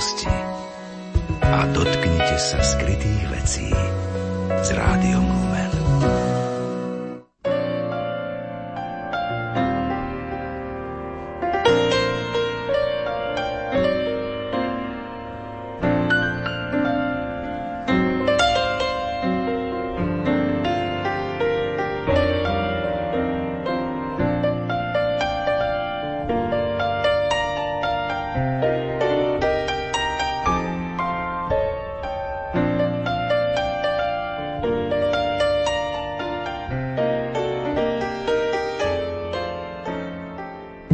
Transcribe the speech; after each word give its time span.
budúcnosti 0.00 0.32
a 1.44 1.68
dotknite 1.76 2.36
sa 2.40 2.56
skrytých 2.64 3.24
vecí 3.28 3.68
s 4.64 4.68
rádiom 4.72 5.28
Lumen. 5.28 6.39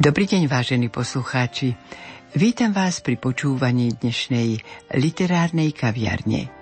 Dobrý 0.07 0.23
deň, 0.23 0.47
vážení 0.47 0.87
poslucháči. 0.87 1.75
Vítam 2.39 2.71
vás 2.71 3.03
pri 3.03 3.19
počúvaní 3.19 3.91
dnešnej 3.91 4.63
literárnej 4.95 5.75
kaviarne. 5.75 6.56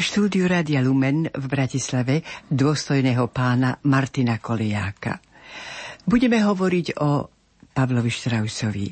V 0.00 0.08
štúdiu 0.08 0.48
Rádia 0.48 0.80
Lumen 0.80 1.28
v 1.28 1.44
Bratislave 1.44 2.24
dôstojného 2.48 3.20
pána 3.36 3.76
Martina 3.84 4.40
Kolejáka. 4.40 5.20
Budeme 6.08 6.40
hovoriť 6.40 6.96
o 7.04 7.28
Pavlovi 7.68 8.08
Štrausovi. 8.08 8.88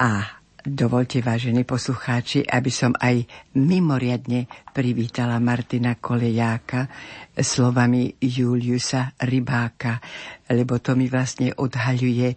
A 0.00 0.24
dovolte, 0.64 1.20
vážení 1.20 1.68
poslucháči, 1.68 2.40
aby 2.40 2.72
som 2.72 2.96
aj 2.96 3.20
mimoriadne 3.60 4.48
privítala 4.72 5.36
Martina 5.36 5.92
Kolejáka 6.00 6.88
slovami 7.36 8.16
Juliusa 8.16 9.12
Rybáka, 9.20 10.00
lebo 10.56 10.80
to 10.80 10.96
mi 10.96 11.04
vlastne 11.12 11.52
odhaľuje 11.52 12.32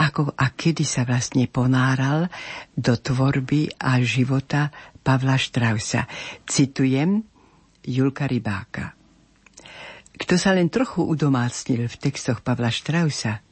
ako 0.00 0.32
a 0.32 0.48
kedy 0.48 0.82
sa 0.88 1.04
vlastne 1.04 1.44
ponáral 1.44 2.32
do 2.72 2.96
tvorby 2.96 3.76
a 3.76 4.00
života 4.00 4.72
Pavla 5.02 5.36
Štrausa. 5.36 6.06
Citujem 6.46 7.26
Julka 7.82 8.30
Rybáka. 8.30 8.94
Kto 10.14 10.34
sa 10.38 10.54
len 10.54 10.70
trochu 10.70 11.02
udomácnil 11.02 11.90
v 11.90 11.96
textoch 11.98 12.46
Pavla 12.46 12.70
Štrausa, 12.70 13.42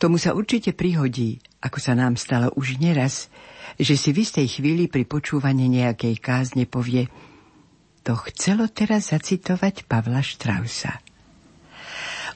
tomu 0.00 0.16
sa 0.16 0.32
určite 0.32 0.72
prihodí, 0.72 1.42
ako 1.60 1.78
sa 1.78 1.92
nám 1.92 2.16
stalo 2.16 2.48
už 2.56 2.80
neraz, 2.80 3.28
že 3.76 3.94
si 4.00 4.10
v 4.14 4.24
istej 4.24 4.46
chvíli 4.58 4.88
pri 4.88 5.04
počúvaní 5.04 5.68
nejakej 5.68 6.16
kázne 6.22 6.64
povie 6.64 7.12
to 8.02 8.18
chcelo 8.30 8.66
teraz 8.66 9.14
zacitovať 9.14 9.86
Pavla 9.86 10.26
Štrausa. 10.26 10.98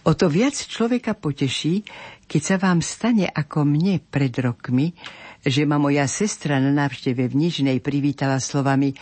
O 0.07 0.15
to 0.15 0.31
viac 0.31 0.55
človeka 0.55 1.19
poteší, 1.19 1.83
keď 2.31 2.43
sa 2.43 2.56
vám 2.62 2.78
stane 2.78 3.27
ako 3.27 3.67
mne 3.67 3.99
pred 3.99 4.31
rokmi, 4.39 4.94
že 5.43 5.67
ma 5.67 5.83
moja 5.83 6.06
sestra 6.06 6.62
na 6.62 6.71
návšteve 6.71 7.27
v 7.27 7.34
Nižnej 7.34 7.83
privítala 7.83 8.39
slovami 8.39 8.94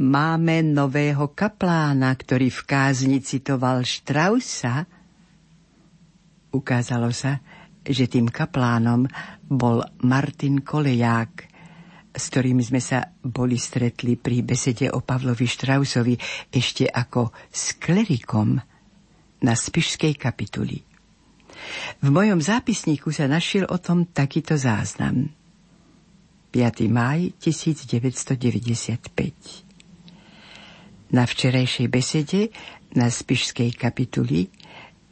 Máme 0.00 0.64
nového 0.64 1.36
kaplána, 1.36 2.16
ktorý 2.16 2.48
v 2.48 2.60
kázni 2.64 3.20
citoval 3.20 3.84
Štrausa. 3.84 4.88
Ukázalo 6.48 7.12
sa, 7.12 7.44
že 7.84 8.08
tým 8.08 8.32
kaplánom 8.32 9.04
bol 9.44 9.84
Martin 10.00 10.64
Koleják, 10.64 11.32
s 12.16 12.24
ktorým 12.32 12.64
sme 12.64 12.80
sa 12.80 13.04
boli 13.20 13.60
stretli 13.60 14.16
pri 14.16 14.40
besede 14.40 14.88
o 14.88 15.04
Pavlovi 15.04 15.44
Štrausovi 15.44 16.16
ešte 16.48 16.88
ako 16.88 17.36
s 17.52 17.76
klerikom 17.76 18.71
na 19.42 19.58
Spišskej 19.58 20.14
kapituli. 20.14 20.92
V 22.02 22.10
mojom 22.10 22.42
zápisníku 22.42 23.14
sa 23.14 23.30
našiel 23.30 23.70
o 23.70 23.78
tom 23.78 24.06
takýto 24.08 24.56
záznam. 24.58 25.30
5. 26.52 26.84
máj 26.90 27.32
1995. 27.40 29.62
Na 31.12 31.28
včerajšej 31.28 31.88
besede 31.92 32.48
na 32.96 33.08
Spišskej 33.08 33.72
kapituli 33.76 34.48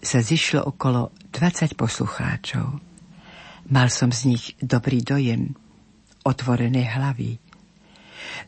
sa 0.01 0.25
zišlo 0.25 0.65
okolo 0.65 1.13
20 1.33 1.77
poslucháčov. 1.77 2.81
Mal 3.71 3.89
som 3.93 4.11
z 4.11 4.35
nich 4.35 4.57
dobrý 4.59 5.05
dojem, 5.05 5.55
otvorené 6.25 6.89
hlavy. 6.89 7.39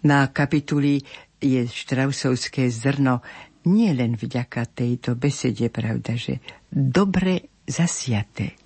Na 0.04 0.26
kapituli 0.32 1.00
je 1.38 1.68
štrausovské 1.68 2.70
zrno 2.72 3.20
nie 3.66 3.90
len 3.94 4.18
vďaka 4.18 4.66
tejto 4.70 5.14
besede, 5.14 5.70
pravda, 5.70 6.18
že 6.18 6.42
dobre 6.68 7.62
zasiate. 7.66 8.58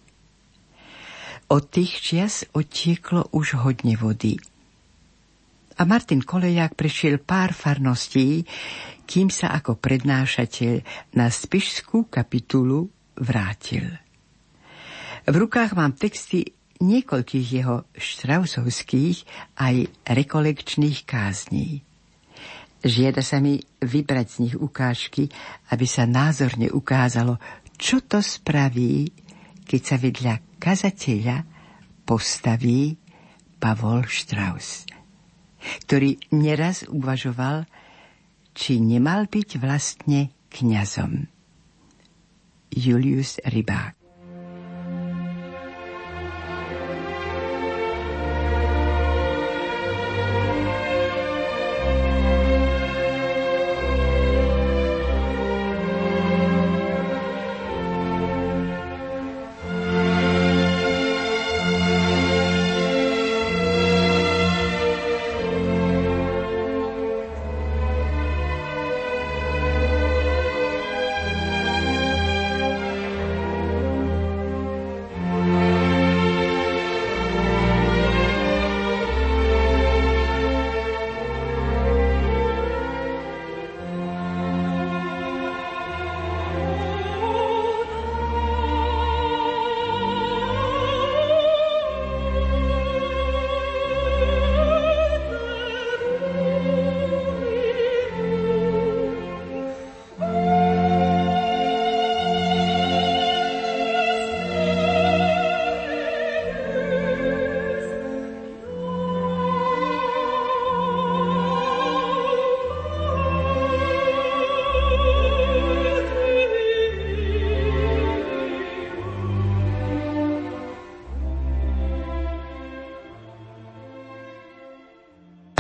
Od 1.47 1.63
tých 1.71 2.03
čias 2.03 2.43
otieklo 2.51 3.31
už 3.31 3.63
hodne 3.63 3.95
vody. 3.95 4.35
A 5.77 5.85
Martin 5.87 6.25
Koleják 6.25 6.75
prešiel 6.75 7.23
pár 7.23 7.55
farností, 7.55 8.43
kým 9.07 9.31
sa 9.31 9.55
ako 9.55 9.79
prednášateľ 9.79 10.75
na 11.15 11.31
spišskú 11.31 12.11
kapitulu 12.11 12.91
vrátil. 13.15 13.95
V 15.27 15.35
rukách 15.39 15.79
mám 15.79 15.95
texty 15.95 16.51
niekoľkých 16.83 17.49
jeho 17.63 17.87
štrausovských 17.95 19.19
aj 19.55 19.77
rekolekčných 20.03 21.07
kázní. 21.07 21.86
Žiada 22.87 23.19
sa 23.19 23.43
mi 23.43 23.59
vybrať 23.83 24.27
z 24.31 24.37
nich 24.47 24.55
ukážky, 24.55 25.27
aby 25.75 25.91
sa 25.91 26.07
názorne 26.07 26.71
ukázalo, 26.71 27.43
čo 27.75 27.99
to 27.99 28.23
spraví, 28.23 29.11
keď 29.67 29.81
sa 29.83 29.97
vedľa 29.99 30.35
kazateľa 30.63 31.37
postaví 32.07 32.95
Pavol 33.59 34.07
Strauss, 34.07 34.87
ktorý 35.83 36.15
neraz 36.31 36.87
uvažoval, 36.87 37.67
či 38.55 38.79
nemal 38.79 39.27
byť 39.27 39.49
vlastne 39.59 40.31
kňazom. 40.55 41.27
Julius 42.71 43.43
Rybák 43.43 43.96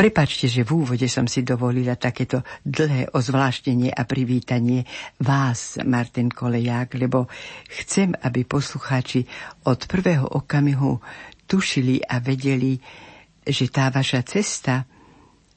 Prepačte, 0.06 0.46
že 0.46 0.62
v 0.62 0.86
úvode 0.86 1.10
som 1.10 1.26
si 1.26 1.42
dovolila 1.42 1.98
takéto 1.98 2.46
dlhé 2.62 3.10
ozvláštenie 3.10 3.90
a 3.90 4.06
privítanie 4.06 4.86
vás, 5.18 5.82
Martin 5.82 6.30
Koleják, 6.30 6.94
lebo 6.94 7.26
chcem, 7.66 8.14
aby 8.14 8.46
poslucháči 8.46 9.26
od 9.66 9.82
prvého 9.90 10.30
okamihu 10.30 11.02
tušili 11.50 12.06
a 12.06 12.22
vedeli, 12.22 12.78
že 13.42 13.66
tá 13.66 13.90
vaša 13.90 14.22
cesta 14.22 14.86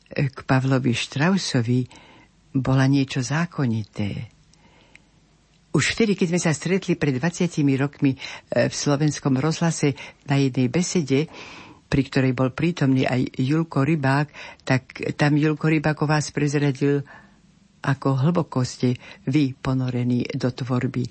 k 0.10 0.38
Pavlovi 0.42 0.98
Štrausovi 0.98 1.86
bola 2.58 2.90
niečo 2.90 3.22
zákonité. 3.22 4.34
Už 5.78 5.94
vtedy, 5.94 6.18
keď 6.18 6.26
sme 6.26 6.42
sa 6.42 6.58
stretli 6.58 6.98
pred 6.98 7.22
20 7.22 7.54
rokmi 7.78 8.18
e, 8.18 8.66
v 8.66 8.74
slovenskom 8.74 9.38
rozhlase 9.38 9.94
na 10.26 10.42
jednej 10.42 10.74
besede, 10.74 11.30
pri 11.90 12.02
ktorej 12.06 12.38
bol 12.38 12.54
prítomný 12.54 13.10
aj 13.10 13.42
Julko 13.42 13.82
Rybák, 13.82 14.28
tak 14.62 15.14
tam 15.18 15.36
Julko 15.36 15.68
Rybák 15.68 16.06
o 16.06 16.08
vás 16.08 16.30
prezradil, 16.30 17.02
ako 17.82 18.30
hlboko 18.30 18.62
ste 18.62 18.96
vy 19.26 19.58
ponorení 19.58 20.30
do 20.38 20.54
tvorby 20.54 21.10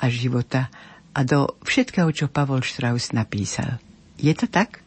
a 0.00 0.06
života 0.06 0.70
a 1.10 1.20
do 1.26 1.58
všetkého, 1.66 2.08
čo 2.14 2.30
Pavol 2.30 2.62
Strauss 2.62 3.10
napísal. 3.10 3.82
Je 4.20 4.30
to 4.36 4.46
tak? 4.46 4.86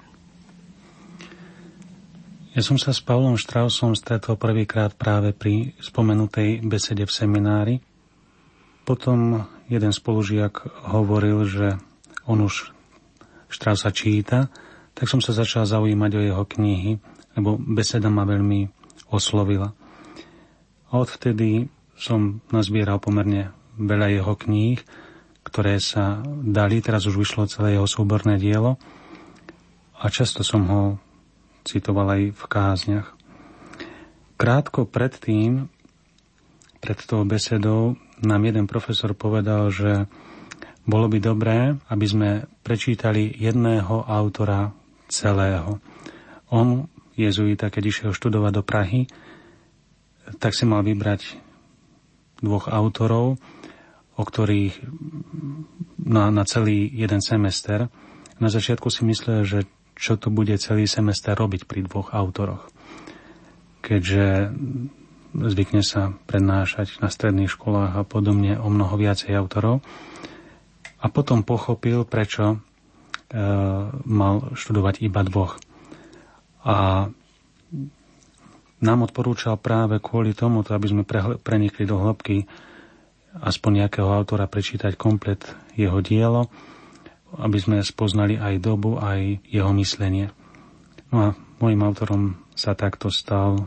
Ja 2.53 2.61
som 2.61 2.77
sa 2.77 2.93
s 2.93 3.01
Pavlom 3.01 3.33
Štrausom 3.33 3.97
stretol 3.97 4.37
prvýkrát 4.37 4.93
práve 4.93 5.33
pri 5.33 5.73
spomenutej 5.81 6.61
besede 6.61 7.01
v 7.01 7.09
seminári. 7.09 7.75
Potom 8.85 9.49
jeden 9.65 9.89
spolužiak 9.89 10.61
hovoril, 10.93 11.49
že 11.49 11.81
on 12.29 12.45
už 12.45 12.69
Štrausa 13.49 13.89
číta, 13.89 14.53
tak 14.93 15.09
som 15.09 15.19
sa 15.19 15.33
začal 15.33 15.65
zaujímať 15.65 16.11
o 16.17 16.21
jeho 16.21 16.43
knihy, 16.45 17.01
lebo 17.33 17.57
beseda 17.57 18.13
ma 18.13 18.25
veľmi 18.25 18.69
oslovila. 19.09 19.73
A 20.89 20.91
odvtedy 21.01 21.69
som 21.97 22.41
nazbieral 22.53 23.01
pomerne 23.01 23.53
veľa 23.77 24.07
jeho 24.13 24.33
kníh, 24.37 24.77
ktoré 25.43 25.81
sa 25.81 26.21
dali, 26.41 26.79
teraz 26.81 27.09
už 27.09 27.17
vyšlo 27.17 27.49
celé 27.49 27.77
jeho 27.77 27.89
súborné 27.89 28.37
dielo 28.37 28.77
a 29.97 30.05
často 30.09 30.45
som 30.45 30.61
ho 30.69 30.83
citoval 31.63 32.07
aj 32.13 32.21
v 32.35 32.43
kázniach. 32.47 33.07
Krátko 34.37 34.83
predtým, 34.83 35.71
pred 36.83 36.99
tou 37.07 37.23
besedou, 37.23 37.95
nám 38.19 38.41
jeden 38.43 38.67
profesor 38.67 39.15
povedal, 39.15 39.71
že 39.71 40.07
bolo 40.83 41.07
by 41.07 41.17
dobré, 41.23 41.79
aby 41.87 42.05
sme 42.07 42.29
prečítali 42.59 43.31
jedného 43.39 44.03
autora 44.03 44.75
celého. 45.13 45.77
On, 46.49 46.89
jezuita, 47.13 47.69
keď 47.69 47.83
išiel 47.85 48.11
študovať 48.17 48.51
do 48.57 48.63
Prahy, 48.65 49.01
tak 50.41 50.57
si 50.57 50.65
mal 50.65 50.81
vybrať 50.81 51.37
dvoch 52.41 52.65
autorov, 52.67 53.37
o 54.13 54.23
ktorých 54.23 54.75
na, 56.01 56.33
na 56.33 56.43
celý 56.43 56.89
jeden 56.89 57.21
semester. 57.21 57.87
Na 58.41 58.49
začiatku 58.49 58.89
si 58.89 59.05
myslel, 59.05 59.45
že 59.45 59.59
čo 59.93 60.17
to 60.17 60.33
bude 60.33 60.53
celý 60.57 60.89
semester 60.89 61.37
robiť 61.37 61.69
pri 61.69 61.85
dvoch 61.85 62.11
autoroch. 62.11 62.65
Keďže 63.85 64.53
zvykne 65.33 65.81
sa 65.81 66.13
prednášať 66.29 67.01
na 67.01 67.09
stredných 67.09 67.49
školách 67.49 67.93
a 67.97 68.03
podobne 68.05 68.57
o 68.57 68.69
mnoho 68.69 68.95
viacej 68.97 69.33
autorov. 69.33 69.81
A 71.03 71.11
potom 71.11 71.43
pochopil, 71.43 72.05
prečo 72.07 72.63
mal 74.05 74.35
študovať 74.53 75.01
iba 75.01 75.25
dvoch. 75.25 75.57
A 76.63 77.09
nám 78.83 78.99
odporúčal 79.01 79.57
práve 79.57 79.97
kvôli 79.97 80.37
tomu, 80.37 80.61
aby 80.61 80.87
sme 80.87 81.03
prenikli 81.39 81.87
do 81.87 81.97
hĺbky 81.97 82.45
aspoň 83.33 83.85
nejakého 83.85 84.05
autora 84.05 84.45
prečítať 84.45 84.93
komplet 84.93 85.41
jeho 85.73 85.97
dielo, 86.05 86.53
aby 87.33 87.57
sme 87.57 87.81
spoznali 87.81 88.37
aj 88.37 88.61
dobu, 88.61 89.01
aj 89.01 89.41
jeho 89.49 89.73
myslenie. 89.73 90.29
No 91.09 91.17
a 91.17 91.27
môjim 91.57 91.81
autorom 91.81 92.37
sa 92.53 92.77
takto 92.77 93.09
stal 93.09 93.65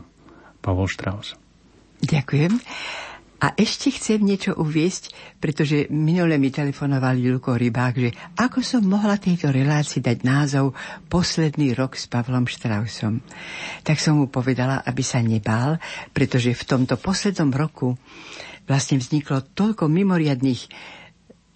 Pavol 0.63 0.87
Strauss. 0.87 1.35
Ďakujem. 1.99 2.63
A 3.37 3.53
ešte 3.53 3.93
chcem 3.93 4.17
niečo 4.17 4.57
uviesť, 4.57 5.13
pretože 5.37 5.85
minule 5.93 6.41
mi 6.41 6.49
telefonoval 6.49 7.21
Julko 7.21 7.53
Rybák, 7.53 7.93
že 7.93 8.09
ako 8.33 8.65
som 8.65 8.81
mohla 8.81 9.21
tejto 9.21 9.53
relácii 9.53 10.01
dať 10.01 10.25
názov 10.25 10.73
Posledný 11.05 11.77
rok 11.77 11.93
s 11.93 12.09
Pavlom 12.09 12.49
Štrausom. 12.49 13.21
Tak 13.85 14.01
som 14.01 14.17
mu 14.17 14.25
povedala, 14.25 14.81
aby 14.81 15.05
sa 15.05 15.21
nebál, 15.21 15.77
pretože 16.17 16.57
v 16.57 16.65
tomto 16.65 16.97
poslednom 16.97 17.53
roku 17.53 17.93
vlastne 18.65 18.97
vzniklo 18.97 19.53
toľko 19.53 19.85
mimoriadných 19.85 20.61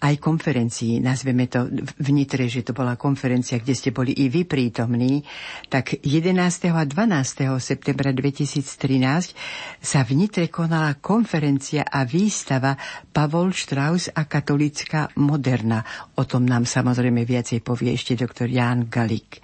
aj 0.02 0.18
konferencií, 0.18 0.98
nazveme 0.98 1.46
to 1.46 1.70
v 2.02 2.08
Nitre, 2.10 2.50
že 2.50 2.66
to 2.66 2.74
bola 2.74 2.98
konferencia, 2.98 3.62
kde 3.62 3.74
ste 3.78 3.94
boli 3.94 4.10
i 4.10 4.26
vy 4.26 4.42
prítomní, 4.42 5.22
tak 5.70 6.02
11. 6.02 6.74
a 6.74 6.82
12. 6.82 7.46
septembra 7.62 8.10
2013 8.10 9.78
sa 9.78 10.00
v 10.02 10.10
Nitre 10.18 10.50
konala 10.50 10.98
konferencia 10.98 11.86
a 11.86 12.02
výstava 12.02 12.74
Pavol 13.14 13.54
Strauss 13.54 14.10
a 14.10 14.26
katolická 14.26 15.14
moderna. 15.22 15.86
O 16.18 16.26
tom 16.26 16.50
nám 16.50 16.66
samozrejme 16.66 17.22
viacej 17.22 17.62
povie 17.62 17.94
ešte 17.94 18.18
doktor 18.18 18.50
Ján 18.50 18.90
Galik. 18.90 19.38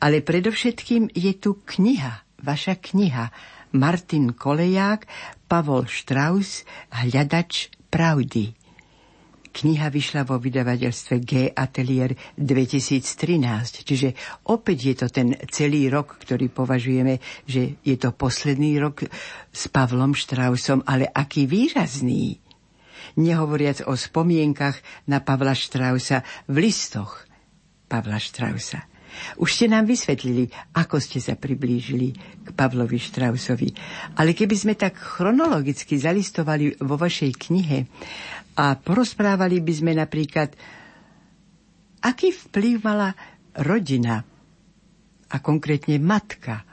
Ale 0.00 0.24
predovšetkým 0.24 1.12
je 1.12 1.32
tu 1.36 1.60
kniha, 1.60 2.40
vaša 2.40 2.80
kniha, 2.80 3.28
Martin 3.76 4.32
Koleják, 4.32 5.04
Pavol 5.44 5.84
Strauss, 5.92 6.64
Hľadač 6.88 7.68
pravdy. 7.92 8.57
Kniha 9.58 9.90
vyšla 9.90 10.22
vo 10.22 10.38
vydavateľstve 10.38 11.14
G 11.26 11.50
Atelier 11.50 12.14
2013, 12.38 13.82
čiže 13.82 14.14
opäť 14.46 14.78
je 14.86 14.94
to 14.94 15.06
ten 15.10 15.34
celý 15.50 15.90
rok, 15.90 16.14
ktorý 16.22 16.46
považujeme, 16.46 17.18
že 17.42 17.74
je 17.82 17.96
to 17.98 18.14
posledný 18.14 18.78
rok 18.78 19.02
s 19.50 19.66
Pavlom 19.66 20.14
Štrausom, 20.14 20.86
ale 20.86 21.10
aký 21.10 21.50
výrazný. 21.50 22.38
Nehovoriac 23.18 23.82
o 23.90 23.98
spomienkach 23.98 24.78
na 25.10 25.18
Pavla 25.18 25.58
Štrausa 25.58 26.22
v 26.46 26.62
listoch 26.62 27.26
Pavla 27.90 28.22
Štrausa. 28.22 28.86
Už 29.38 29.48
ste 29.54 29.66
nám 29.70 29.86
vysvetlili, 29.86 30.48
ako 30.74 30.98
ste 30.98 31.18
sa 31.18 31.34
priblížili 31.38 32.08
k 32.44 32.48
Pavlovi 32.52 32.98
Štrausovi. 32.98 33.70
Ale 34.18 34.34
keby 34.34 34.54
sme 34.56 34.74
tak 34.74 34.98
chronologicky 34.98 35.96
zalistovali 35.96 36.78
vo 36.82 36.96
vašej 36.98 37.32
knihe 37.36 37.78
a 38.58 38.74
porozprávali 38.74 39.62
by 39.62 39.72
sme 39.74 39.92
napríklad, 39.94 40.50
aký 42.02 42.34
vplyv 42.34 42.74
mala 42.82 43.14
rodina 43.58 44.22
a 45.28 45.36
konkrétne 45.44 45.98
matka 46.00 46.64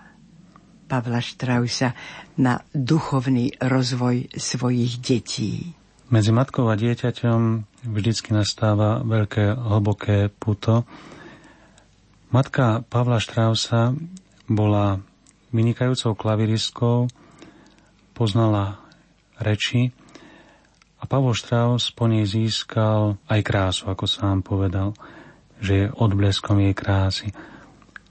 Pavla 0.85 1.19
Štrausa 1.19 1.97
na 2.37 2.61
duchovný 2.69 3.57
rozvoj 3.57 4.37
svojich 4.37 5.01
detí. 5.01 5.73
Medzi 6.05 6.29
matkou 6.29 6.69
a 6.69 6.77
dieťaťom 6.77 7.39
vždycky 7.89 8.29
nastáva 8.29 9.01
veľké 9.01 9.57
hlboké 9.57 10.29
puto. 10.29 10.85
Matka 12.36 12.84
Pavla 12.92 13.24
Štrausa 13.24 13.96
bola 14.51 15.00
vynikajúcou 15.56 16.20
klaviristkou, 16.20 17.08
poznala 18.12 18.84
reči, 19.39 19.96
a 21.00 21.08
Pavol 21.08 21.32
Strauss 21.32 21.96
po 21.96 22.12
nej 22.12 22.27
získal 22.27 23.15
aj 23.32 23.39
krásu, 23.39 23.88
ako 23.88 24.04
sám 24.04 24.44
povedal, 24.44 24.92
že 25.63 25.88
je 25.88 25.94
odbleskom 25.96 26.60
jej 26.60 26.75
krásy. 26.75 27.32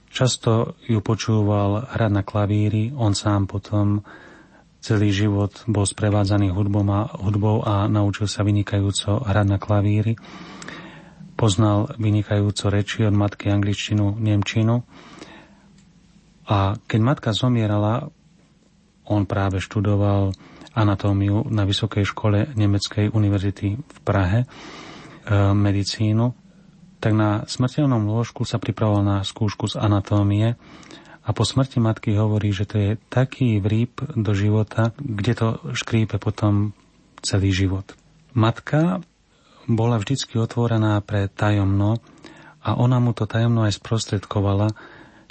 Často 0.09 0.81
ju 0.89 1.05
počúval 1.05 1.85
hrať 1.93 2.11
na 2.15 2.25
klavíri, 2.25 2.97
on 2.97 3.13
sám 3.13 3.45
potom 3.45 4.09
celý 4.81 5.13
život 5.13 5.53
bol 5.69 5.85
sprevádzaný 5.85 6.49
hudbou 6.49 6.81
a, 6.89 7.13
hudbou 7.13 7.61
a 7.61 7.93
naučil 7.93 8.25
sa 8.25 8.41
vynikajúco 8.41 9.21
hrať 9.21 9.47
na 9.53 9.59
klavíri. 9.61 10.17
Poznal 11.45 11.93
vynikajúco 12.01 12.73
reči 12.73 13.05
od 13.05 13.13
matky 13.13 13.53
angličtinu, 13.53 14.17
nemčinu. 14.17 14.81
A 16.49 16.81
keď 16.89 17.01
matka 17.05 17.37
zomierala, 17.37 18.09
on 19.05 19.29
práve 19.29 19.61
študoval 19.61 20.33
anatómiu 20.73 21.45
na 21.53 21.69
Vysokej 21.69 22.09
škole 22.09 22.49
Nemeckej 22.57 23.13
univerzity 23.13 23.77
v 23.77 23.99
Prahe, 24.01 24.41
e, 24.41 24.47
medicínu, 25.53 26.33
tak 26.97 27.13
na 27.13 27.45
smrteľnom 27.45 28.09
lôžku 28.09 28.49
sa 28.49 28.57
pripravoval 28.57 29.05
na 29.05 29.19
skúšku 29.21 29.69
z 29.69 29.77
anatómie 29.77 30.57
a 31.21 31.29
po 31.37 31.45
smrti 31.45 31.77
matky 31.77 32.17
hovorí, 32.17 32.57
že 32.57 32.65
to 32.65 32.77
je 32.81 32.91
taký 33.13 33.61
vrýb 33.61 34.01
do 34.17 34.33
života, 34.33 34.97
kde 34.97 35.33
to 35.37 35.49
škrípe 35.77 36.17
potom 36.17 36.73
celý 37.21 37.53
život. 37.53 37.93
Matka 38.33 39.05
bola 39.71 40.01
vždycky 40.01 40.37
otvorená 40.37 41.01
pre 41.01 41.29
tajomno 41.29 42.01
a 42.65 42.77
ona 42.77 43.01
mu 43.01 43.13
to 43.13 43.29
tajomno 43.29 43.69
aj 43.69 43.77
sprostredkovala, 43.77 44.73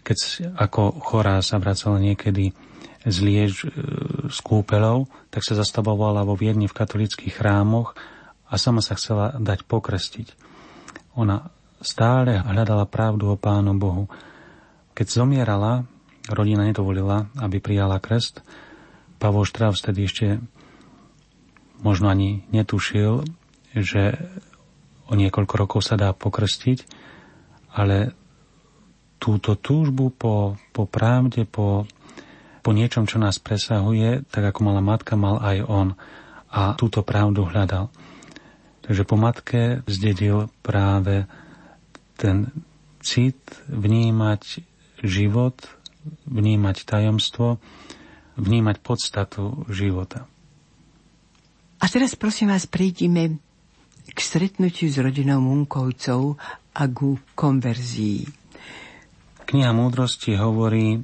keď 0.04 0.18
ako 0.58 1.00
chorá 1.02 1.42
sa 1.42 1.58
vracala 1.58 1.98
niekedy 1.98 2.54
z 3.04 3.18
Liež 3.20 3.54
e, 3.63 3.70
z 4.32 4.40
kúpeľov, 4.44 5.12
tak 5.28 5.44
sa 5.44 5.58
zastavovala 5.58 6.24
vo 6.24 6.40
Viedni 6.40 6.72
v 6.72 6.78
katolických 6.78 7.40
chrámoch 7.40 7.96
a 8.48 8.56
sama 8.56 8.80
sa 8.80 8.96
chcela 8.96 9.36
dať 9.36 9.68
pokrstiť. 9.68 10.28
Ona 11.20 11.52
stále 11.84 12.40
hľadala 12.40 12.88
pravdu 12.88 13.34
o 13.34 13.40
Pánu 13.40 13.75
Bohu. 13.75 14.08
Keď 14.96 15.08
zomierala, 15.10 15.84
rodina 16.32 16.63
nedovolila, 16.63 17.28
aby 17.42 17.60
prijala 17.60 18.00
krst. 18.00 18.40
Pavol 19.20 19.44
Štraus 19.44 19.84
vtedy 19.84 20.08
ešte 20.08 20.28
možno 21.84 22.08
ani 22.08 22.48
netušil, 22.56 23.28
že 23.74 24.18
o 25.10 25.13
niekoľko 25.13 25.53
rokov 25.58 25.82
sa 25.86 25.98
dá 25.98 26.13
pokrstiť, 26.13 26.86
ale 27.74 28.13
túto 29.18 29.56
túžbu 29.56 30.13
po, 30.13 30.60
po 30.75 30.84
pravde, 30.86 31.48
po, 31.48 31.88
po 32.60 32.70
niečom, 32.72 33.08
čo 33.08 33.18
nás 33.18 33.39
presahuje, 33.39 34.27
tak 34.30 34.53
ako 34.53 34.60
mala 34.68 34.82
matka, 34.84 35.15
mal 35.15 35.39
aj 35.39 35.58
on. 35.65 35.88
A 36.53 36.77
túto 36.77 37.01
pravdu 37.01 37.48
hľadal. 37.50 37.89
Takže 38.84 39.03
po 39.08 39.15
matke 39.15 39.82
zdedil 39.88 40.51
práve 40.62 41.25
ten 42.20 42.51
cit 43.00 43.39
vnímať 43.72 44.60
život, 45.01 45.56
vnímať 46.27 46.84
tajomstvo, 46.84 47.63
vnímať 48.36 48.75
podstatu 48.84 49.63
života. 49.72 50.27
A 51.80 51.86
teraz 51.92 52.15
prosím 52.15 52.51
vás, 52.51 52.68
prídime 52.68 53.39
k 54.10 54.17
stretnutiu 54.19 54.91
s 54.91 55.00
rodinou 55.00 55.39
Munkovcov 55.39 56.36
a 56.75 56.83
ku 56.91 57.22
konverzii. 57.38 58.27
Kniha 59.43 59.72
múdrosti 59.72 60.33
hovorí, 60.36 61.00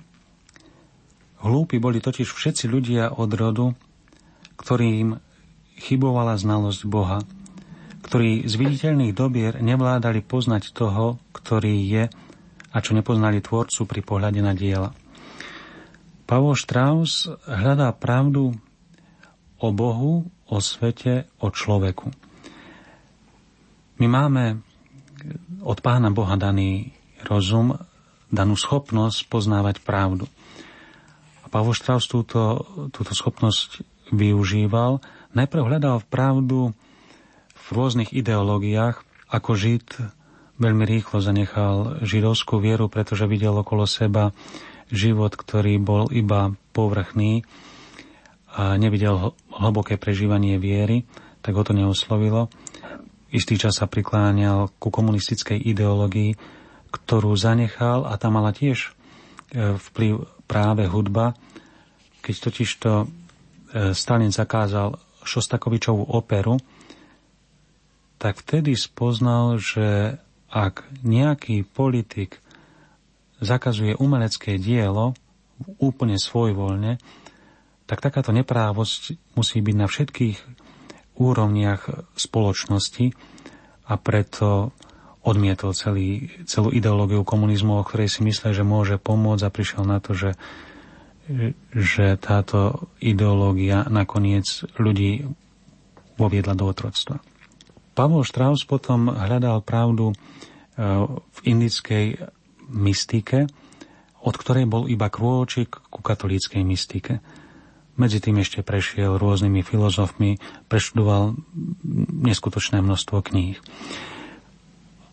hlúpi 1.44 1.78
boli 1.78 2.02
totiž 2.04 2.28
všetci 2.28 2.66
ľudia 2.68 3.16
od 3.16 3.32
rodu, 3.36 3.68
ktorým 4.60 5.16
chybovala 5.80 6.36
znalosť 6.36 6.82
Boha, 6.90 7.24
ktorí 8.04 8.44
z 8.50 8.54
viditeľných 8.58 9.14
dobier 9.16 9.62
nevládali 9.64 10.26
poznať 10.26 10.76
toho, 10.76 11.22
ktorý 11.32 11.76
je 11.88 12.04
a 12.70 12.78
čo 12.84 12.92
nepoznali 12.98 13.40
tvorcu 13.40 13.86
pri 13.86 14.02
pohľade 14.04 14.42
na 14.44 14.54
diela. 14.58 14.92
Pavol 16.30 16.54
Strauss 16.54 17.26
hľadá 17.50 17.90
pravdu 17.98 18.54
o 19.58 19.68
Bohu, 19.74 20.30
o 20.46 20.58
svete, 20.62 21.26
o 21.42 21.50
človeku. 21.50 22.29
My 24.00 24.08
máme 24.08 24.64
od 25.60 25.84
Pána 25.84 26.08
Boha 26.08 26.40
daný 26.40 26.96
rozum, 27.28 27.76
danú 28.32 28.56
schopnosť 28.56 29.28
poznávať 29.28 29.84
pravdu. 29.84 30.24
A 31.44 31.52
Pavol 31.52 31.76
Strauss 31.76 32.08
túto, 32.08 32.64
túto 32.96 33.12
schopnosť 33.12 33.84
využíval. 34.16 35.04
Najprv 35.36 35.64
hľadal 35.68 36.08
pravdu 36.08 36.72
v 37.52 37.66
rôznych 37.76 38.16
ideológiách, 38.16 39.04
ako 39.28 39.52
Žid 39.60 39.88
veľmi 40.64 40.88
rýchlo 40.88 41.20
zanechal 41.20 42.00
židovskú 42.00 42.64
vieru, 42.64 42.88
pretože 42.88 43.28
videl 43.28 43.52
okolo 43.52 43.84
seba 43.84 44.32
život, 44.88 45.36
ktorý 45.36 45.76
bol 45.76 46.08
iba 46.16 46.56
povrchný 46.72 47.44
a 48.56 48.80
nevidel 48.80 49.36
hlboké 49.52 50.00
prežívanie 50.00 50.56
viery, 50.56 51.04
tak 51.44 51.60
ho 51.60 51.68
to 51.68 51.76
neoslovilo. 51.76 52.48
Istý 53.30 53.62
čas 53.62 53.78
sa 53.78 53.86
prikláňal 53.86 54.74
ku 54.82 54.90
komunistickej 54.90 55.62
ideológii, 55.62 56.34
ktorú 56.90 57.38
zanechal 57.38 58.10
a 58.10 58.18
tam 58.18 58.42
mala 58.42 58.50
tiež 58.50 58.90
e, 58.90 59.78
vplyv 59.78 60.26
práve 60.50 60.90
hudba, 60.90 61.38
keď 62.26 62.36
totižto 62.50 62.92
e, 62.98 63.06
Stalin 63.94 64.34
zakázal 64.34 64.98
Šostakovičovú 65.22 66.10
operu, 66.10 66.58
tak 68.18 68.42
vtedy 68.42 68.74
spoznal, 68.74 69.62
že 69.62 70.18
ak 70.50 70.90
nejaký 71.06 71.64
politik 71.70 72.42
zakazuje 73.40 73.94
umelecké 73.96 74.58
dielo 74.58 75.14
úplne 75.78 76.18
svojvoľne, 76.18 76.98
tak 77.86 78.02
takáto 78.02 78.34
neprávosť 78.34 79.18
musí 79.38 79.62
byť 79.62 79.76
na 79.78 79.88
všetkých 79.88 80.38
úrovniach 81.20 82.16
spoločnosti 82.16 83.14
a 83.86 83.94
preto 84.00 84.72
odmietol 85.20 85.76
celý, 85.76 86.32
celú 86.48 86.72
ideológiu 86.72 87.28
komunizmu, 87.28 87.78
o 87.78 87.86
ktorej 87.86 88.10
si 88.10 88.22
myslel, 88.24 88.56
že 88.56 88.64
môže 88.64 88.96
pomôcť 88.96 89.44
a 89.44 89.54
prišiel 89.54 89.84
na 89.84 90.00
to, 90.00 90.16
že, 90.16 90.32
že 91.76 92.16
táto 92.16 92.90
ideológia 93.04 93.84
nakoniec 93.92 94.48
ľudí 94.80 95.28
voviedla 96.16 96.56
do 96.56 96.72
otroctva. 96.72 97.20
Pavol 97.94 98.24
Strauss 98.24 98.64
potom 98.64 99.12
hľadal 99.12 99.60
pravdu 99.60 100.12
e, 100.12 100.16
v 101.20 101.40
indickej 101.44 102.16
mystike, 102.72 103.52
od 104.24 104.36
ktorej 104.36 104.68
bol 104.68 104.88
iba 104.88 105.12
krôčik 105.12 105.84
ku 105.92 106.00
katolíckej 106.00 106.64
mystike. 106.64 107.20
Medzi 108.00 108.24
tým 108.24 108.40
ešte 108.40 108.64
prešiel 108.64 109.20
rôznymi 109.20 109.60
filozofmi, 109.60 110.40
preštudoval 110.72 111.36
neskutočné 112.24 112.80
množstvo 112.80 113.20
kníh. 113.20 113.60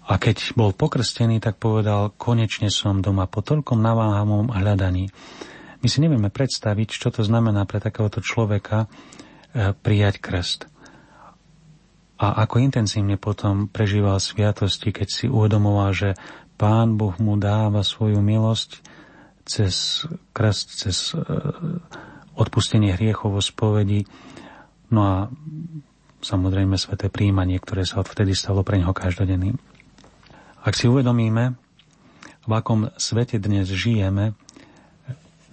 A 0.06 0.22
keď 0.22 0.54
bol 0.54 0.70
pokrstený, 0.70 1.42
tak 1.42 1.58
povedal, 1.58 2.14
konečne 2.14 2.70
som 2.70 3.02
doma 3.02 3.26
po 3.26 3.42
toľkom 3.42 3.82
naváhamom 3.82 4.54
hľadaní. 4.54 5.10
My 5.82 5.86
si 5.90 5.98
nevieme 5.98 6.30
predstaviť, 6.30 6.88
čo 6.94 7.10
to 7.10 7.26
znamená 7.26 7.66
pre 7.66 7.82
takéhoto 7.82 8.22
človeka 8.22 8.86
e, 8.86 9.74
prijať 9.74 10.22
krst. 10.22 10.60
A 12.22 12.46
ako 12.46 12.62
intenzívne 12.62 13.18
potom 13.18 13.66
prežíval 13.66 14.22
sviatosti, 14.22 14.94
keď 14.94 15.08
si 15.10 15.26
uvedomoval, 15.26 15.90
že 15.90 16.10
Pán 16.56 16.96
Boh 16.96 17.12
mu 17.20 17.36
dáva 17.36 17.84
svoju 17.84 18.22
milosť 18.24 18.80
cez 19.44 20.06
krst, 20.32 20.66
cez 20.86 20.96
e, 21.12 21.20
odpustenie 22.36 22.92
hriechov 22.94 23.34
vo 23.34 23.42
spovedi, 23.42 24.04
no 24.92 25.00
a 25.02 25.16
samozrejme 26.20 26.76
sveté 26.76 27.08
príjmanie, 27.08 27.58
ktoré 27.58 27.88
sa 27.88 28.04
odvtedy 28.04 28.36
stalo 28.36 28.62
pre 28.62 28.78
neho 28.80 28.92
každodenným. 28.92 29.56
Ak 30.62 30.74
si 30.74 30.90
uvedomíme, 30.90 31.56
v 32.46 32.52
akom 32.54 32.94
svete 32.94 33.42
dnes 33.42 33.66
žijeme, 33.66 34.38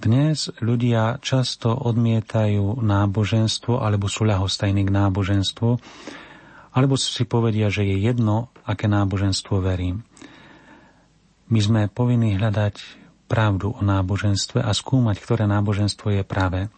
dnes 0.03 0.51
ľudia 0.59 1.23
často 1.23 1.71
odmietajú 1.71 2.83
náboženstvo 2.83 3.79
alebo 3.79 4.11
sú 4.11 4.27
ľahostajní 4.27 4.83
k 4.83 4.91
náboženstvu, 4.91 5.69
alebo 6.73 6.97
si 6.99 7.23
povedia, 7.23 7.69
že 7.69 7.85
je 7.85 8.01
jedno, 8.01 8.49
aké 8.65 8.89
náboženstvo 8.89 9.61
verím. 9.61 10.03
My 11.47 11.59
sme 11.61 11.81
povinní 11.87 12.35
hľadať 12.35 13.02
pravdu 13.33 13.73
o 13.73 13.81
náboženstve 13.81 14.61
a 14.61 14.69
skúmať, 14.69 15.17
ktoré 15.17 15.49
náboženstvo 15.49 16.13
je 16.13 16.21
pravé. 16.21 16.69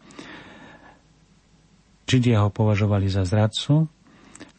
Židia 2.07 2.47
ho 2.47 2.49
považovali 2.53 3.11
za 3.11 3.27
zradcu, 3.27 3.91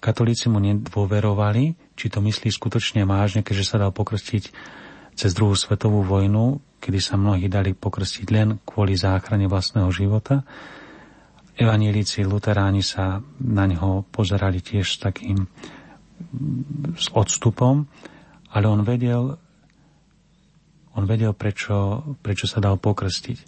katolíci 0.04 0.52
mu 0.52 0.60
nedôverovali, 0.60 1.96
či 1.96 2.12
to 2.12 2.20
myslí 2.20 2.52
skutočne 2.52 3.08
vážne, 3.08 3.40
keďže 3.40 3.64
sa 3.64 3.80
dal 3.80 3.96
pokrstiť 3.96 4.44
cez 5.16 5.32
druhú 5.32 5.56
svetovú 5.56 6.04
vojnu, 6.04 6.60
kedy 6.84 7.00
sa 7.00 7.16
mnohí 7.16 7.48
dali 7.48 7.72
pokrstiť 7.72 8.26
len 8.28 8.60
kvôli 8.60 8.92
záchrane 8.92 9.48
vlastného 9.48 9.88
života. 9.88 10.44
Evanílici, 11.56 12.20
luteráni 12.20 12.84
sa 12.84 13.24
na 13.40 13.64
neho 13.64 14.04
pozerali 14.12 14.60
tiež 14.60 14.84
s 14.84 15.00
takým 15.00 15.48
s 16.92 17.08
odstupom, 17.16 17.88
ale 18.52 18.68
on 18.68 18.84
vedel, 18.84 19.40
on 20.96 21.04
vedel, 21.04 21.36
prečo, 21.36 22.02
prečo 22.24 22.48
sa 22.48 22.58
dal 22.58 22.80
pokrstiť. 22.80 23.38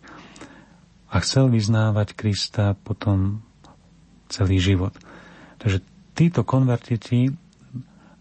A 1.08 1.16
chcel 1.24 1.48
vyznávať 1.48 2.12
Krista 2.12 2.76
potom 2.76 3.40
celý 4.28 4.60
život. 4.60 4.92
Takže 5.56 5.80
títo 6.12 6.44
konvertiti 6.44 7.32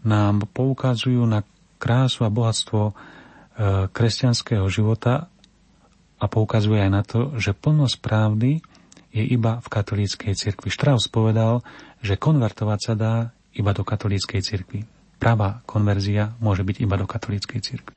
nám 0.08 0.48
poukazujú 0.56 1.28
na 1.28 1.44
krásu 1.78 2.24
a 2.24 2.32
bohatstvo 2.32 2.82
e, 2.88 2.94
kresťanského 3.92 4.64
života 4.72 5.28
a 6.18 6.26
poukazuje 6.26 6.80
aj 6.80 6.92
na 6.92 7.04
to, 7.04 7.36
že 7.36 7.52
plnosť 7.52 7.96
pravdy 8.00 8.64
je 9.12 9.24
iba 9.28 9.60
v 9.60 9.68
katolíckej 9.68 10.34
cirkvi. 10.34 10.72
Strauss 10.72 11.12
povedal, 11.12 11.62
že 12.00 12.16
konvertovať 12.16 12.80
sa 12.80 12.94
dá 12.96 13.16
iba 13.52 13.76
do 13.76 13.84
katolíckej 13.84 14.42
cirkvi. 14.42 14.88
Pravá 15.18 15.66
konverzia 15.66 16.38
môže 16.40 16.62
byť 16.62 16.78
iba 16.86 16.96
do 16.96 17.10
katolíckej 17.10 17.60
cirkvi. 17.60 17.97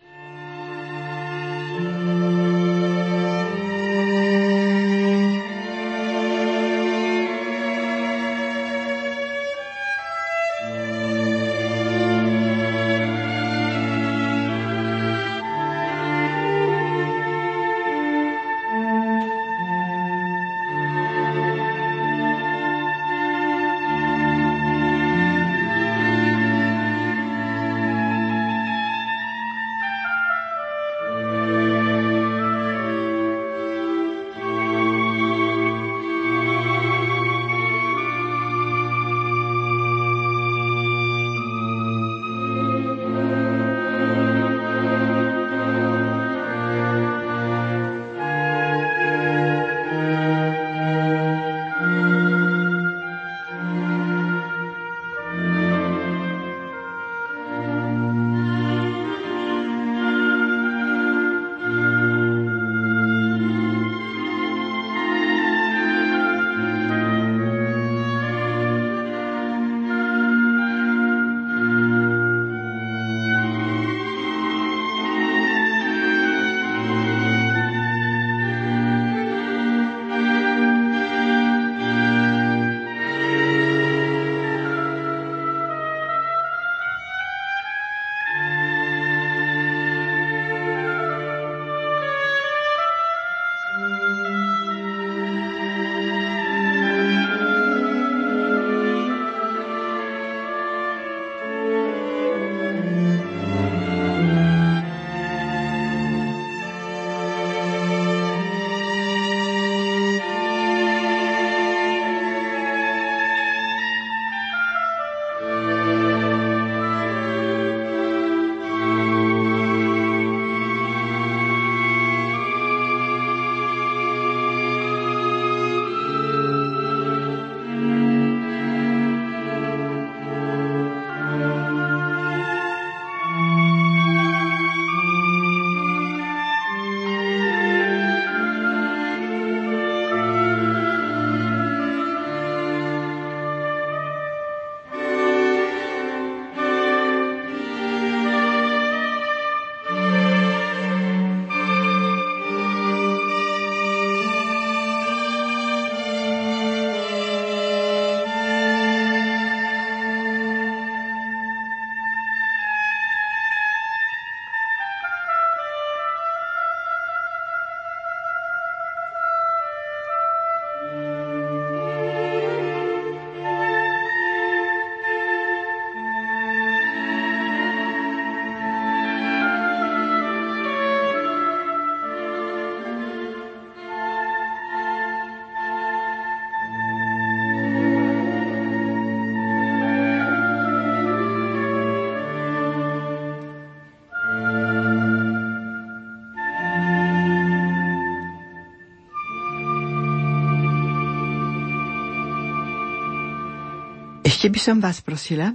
By 204.51 204.61
som 204.61 204.83
vás 204.83 204.99
prosila, 205.01 205.55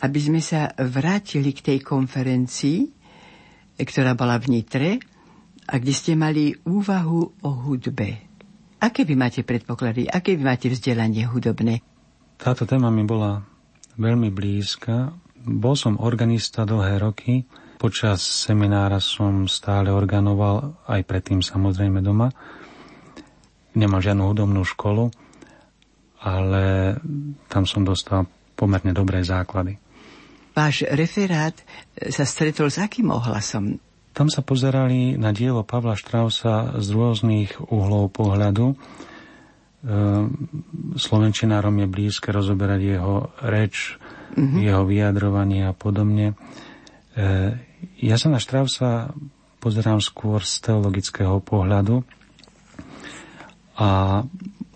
aby 0.00 0.18
sme 0.22 0.40
sa 0.40 0.72
vrátili 0.78 1.52
k 1.52 1.60
tej 1.74 1.78
konferencii, 1.84 2.88
ktorá 3.76 4.16
bola 4.16 4.40
v 4.40 4.46
Nitre 4.56 4.90
a 5.68 5.76
kde 5.76 5.92
ste 5.92 6.12
mali 6.16 6.54
úvahu 6.64 7.20
o 7.44 7.50
hudbe. 7.50 8.24
Aké 8.80 9.04
vy 9.04 9.12
máte 9.12 9.44
predpoklady, 9.44 10.08
aké 10.08 10.38
vy 10.38 10.42
máte 10.46 10.72
vzdelanie 10.72 11.28
hudobné? 11.28 11.84
Táto 12.40 12.64
téma 12.64 12.88
mi 12.88 13.04
bola 13.04 13.44
veľmi 14.00 14.32
blízka. 14.32 15.12
Bol 15.44 15.76
som 15.76 16.00
organista 16.00 16.64
dlhé 16.64 16.96
roky. 17.04 17.44
Počas 17.76 18.24
seminára 18.24 19.00
som 19.00 19.44
stále 19.48 19.92
organoval, 19.92 20.80
aj 20.88 21.04
predtým 21.04 21.44
samozrejme 21.44 22.00
doma. 22.00 22.32
Nemal 23.76 24.00
žiadnu 24.00 24.24
hudobnú 24.24 24.64
školu 24.64 25.12
ale 26.20 26.96
tam 27.48 27.64
som 27.64 27.84
dostal 27.84 28.28
pomerne 28.52 28.92
dobré 28.92 29.24
základy. 29.24 29.80
Váš 30.52 30.84
referát 30.84 31.56
sa 31.96 32.28
stretol 32.28 32.68
s 32.68 32.76
akým 32.76 33.08
ohlasom? 33.08 33.80
Tam 34.10 34.26
sa 34.26 34.42
pozerali 34.42 35.14
na 35.16 35.30
dielo 35.30 35.62
Pavla 35.62 35.94
Štrausa 35.94 36.76
z 36.82 36.88
rôznych 36.90 37.70
uhlov 37.70 38.10
pohľadu. 38.10 38.74
E, 38.74 38.76
Slovenčinárom 40.98 41.78
je 41.78 41.86
blízke 41.86 42.34
rozoberať 42.34 42.80
jeho 42.98 43.30
reč, 43.46 43.96
mm-hmm. 44.34 44.60
jeho 44.60 44.82
vyjadrovanie 44.82 45.70
a 45.70 45.72
podobne. 45.72 46.34
E, 47.14 47.54
ja 48.02 48.18
sa 48.18 48.28
na 48.28 48.42
Štrausa 48.42 49.14
pozerám 49.62 50.02
skôr 50.02 50.42
z 50.42 50.58
teologického 50.58 51.38
pohľadu 51.38 52.02
a 53.78 54.20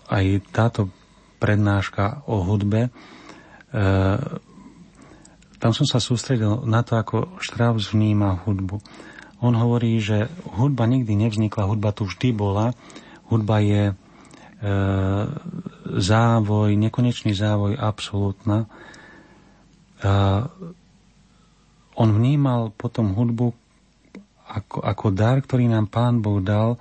aj 0.07 0.25
táto 0.55 0.94
prednáška 1.37 2.23
o 2.25 2.41
hudbe. 2.43 2.87
E, 2.87 2.89
tam 5.59 5.71
som 5.71 5.87
sa 5.87 6.03
sústredil 6.03 6.67
na 6.67 6.83
to, 6.85 6.99
ako 6.99 7.39
Strauss 7.41 7.91
vníma 7.91 8.43
hudbu. 8.43 8.79
On 9.43 9.53
hovorí, 9.53 9.99
že 9.99 10.31
hudba 10.57 10.87
nikdy 10.87 11.15
nevznikla, 11.15 11.69
hudba 11.69 11.91
tu 11.91 12.07
vždy 12.07 12.31
bola. 12.31 12.71
Hudba 13.27 13.59
je 13.61 13.83
e, 13.91 13.93
závoj, 15.95 16.69
nekonečný 16.73 17.35
závoj, 17.35 17.77
absolútna. 17.77 18.65
E, 18.65 18.67
on 21.95 22.09
vnímal 22.11 22.75
potom 22.75 23.15
hudbu 23.15 23.55
ako, 24.45 24.77
ako 24.85 25.05
dar, 25.11 25.41
ktorý 25.41 25.65
nám 25.65 25.89
Pán 25.89 26.21
Boh 26.21 26.39
dal, 26.39 26.77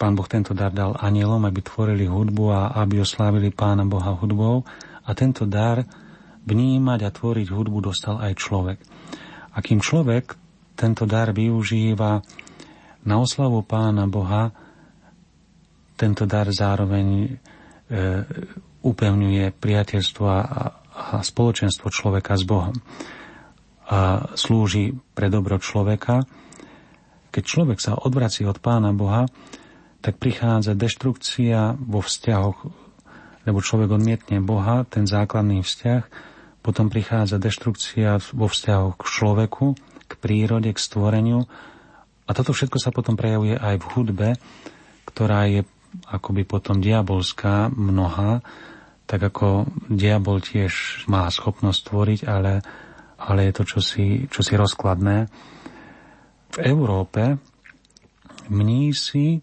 Pán 0.00 0.16
Boh 0.16 0.24
tento 0.24 0.56
dar 0.56 0.72
dal 0.72 0.96
anielom, 0.96 1.44
aby 1.44 1.60
tvorili 1.60 2.08
hudbu 2.08 2.44
a 2.48 2.72
aby 2.80 3.04
oslávili 3.04 3.52
Pána 3.52 3.84
Boha 3.84 4.16
hudbou 4.16 4.64
a 5.04 5.10
tento 5.12 5.44
dar 5.44 5.84
vnímať 6.48 7.00
a 7.04 7.10
tvoriť 7.12 7.52
hudbu 7.52 7.92
dostal 7.92 8.16
aj 8.16 8.32
človek. 8.40 8.78
A 9.52 9.60
kým 9.60 9.84
človek 9.84 10.40
tento 10.72 11.04
dar 11.04 11.36
využíva 11.36 12.24
na 13.04 13.14
oslavu 13.20 13.60
Pána 13.60 14.08
Boha, 14.08 14.48
tento 16.00 16.24
dar 16.24 16.48
zároveň 16.48 17.06
e, 17.20 17.28
upevňuje 18.80 19.52
priateľstvo 19.52 20.24
a, 20.24 20.40
a 20.96 21.20
spoločenstvo 21.20 21.92
človeka 21.92 22.40
s 22.40 22.48
Bohom. 22.48 22.72
A 23.92 24.32
slúži 24.32 24.96
pre 25.12 25.28
dobro 25.28 25.60
človeka. 25.60 26.24
Keď 27.28 27.44
človek 27.44 27.78
sa 27.84 28.00
odvrací 28.00 28.48
od 28.48 28.56
Pána 28.64 28.96
Boha, 28.96 29.28
tak 30.00 30.16
prichádza 30.16 30.72
deštrukcia 30.76 31.76
vo 31.76 32.00
vzťahoch, 32.00 32.58
lebo 33.44 33.58
človek 33.60 33.96
odmietne 33.96 34.40
Boha, 34.40 34.84
ten 34.88 35.04
základný 35.04 35.60
vzťah, 35.64 36.02
potom 36.60 36.92
prichádza 36.92 37.40
deštrukcia 37.40 38.20
vo 38.36 38.48
vzťahoch 38.48 39.00
k 39.00 39.04
človeku, 39.04 39.66
k 40.08 40.12
prírode, 40.20 40.72
k 40.72 40.78
stvoreniu 40.80 41.48
a 42.28 42.30
toto 42.30 42.54
všetko 42.54 42.78
sa 42.78 42.94
potom 42.94 43.18
prejavuje 43.18 43.58
aj 43.58 43.76
v 43.82 43.88
hudbe, 43.96 44.28
ktorá 45.02 45.50
je 45.50 45.66
akoby 46.06 46.46
potom 46.46 46.78
diabolská 46.78 47.74
mnoha, 47.74 48.38
tak 49.10 49.26
ako 49.26 49.66
diabol 49.90 50.38
tiež 50.38 51.04
má 51.10 51.26
schopnosť 51.26 51.80
tvoriť, 51.90 52.20
ale, 52.30 52.62
ale 53.18 53.50
je 53.50 53.52
to 53.58 53.64
čosi, 53.66 54.06
čosi 54.30 54.54
rozkladné. 54.54 55.26
V 56.54 56.58
Európe 56.62 57.42
mnísi 58.46 59.42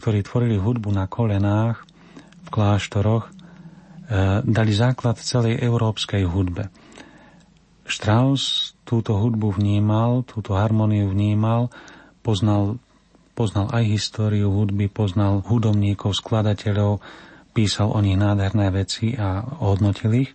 ktorí 0.00 0.24
tvorili 0.24 0.56
hudbu 0.56 0.88
na 0.88 1.04
kolenách 1.04 1.84
v 2.44 2.48
kláštoroch, 2.48 3.28
e, 3.28 3.30
dali 4.42 4.72
základ 4.72 5.20
celej 5.20 5.60
európskej 5.60 6.24
hudbe. 6.24 6.72
Strauss 7.84 8.72
túto 8.88 9.20
hudbu 9.20 9.60
vnímal, 9.60 10.24
túto 10.24 10.56
harmoniu 10.56 11.12
vnímal, 11.12 11.68
poznal, 12.24 12.80
poznal 13.36 13.68
aj 13.70 13.84
históriu 13.84 14.48
hudby, 14.48 14.88
poznal 14.88 15.44
hudobníkov, 15.44 16.16
skladateľov, 16.16 17.04
písal 17.52 17.92
o 17.92 18.00
nich 18.00 18.16
nádherné 18.16 18.72
veci 18.72 19.12
a 19.20 19.42
hodnotil 19.60 20.26
ich. 20.26 20.30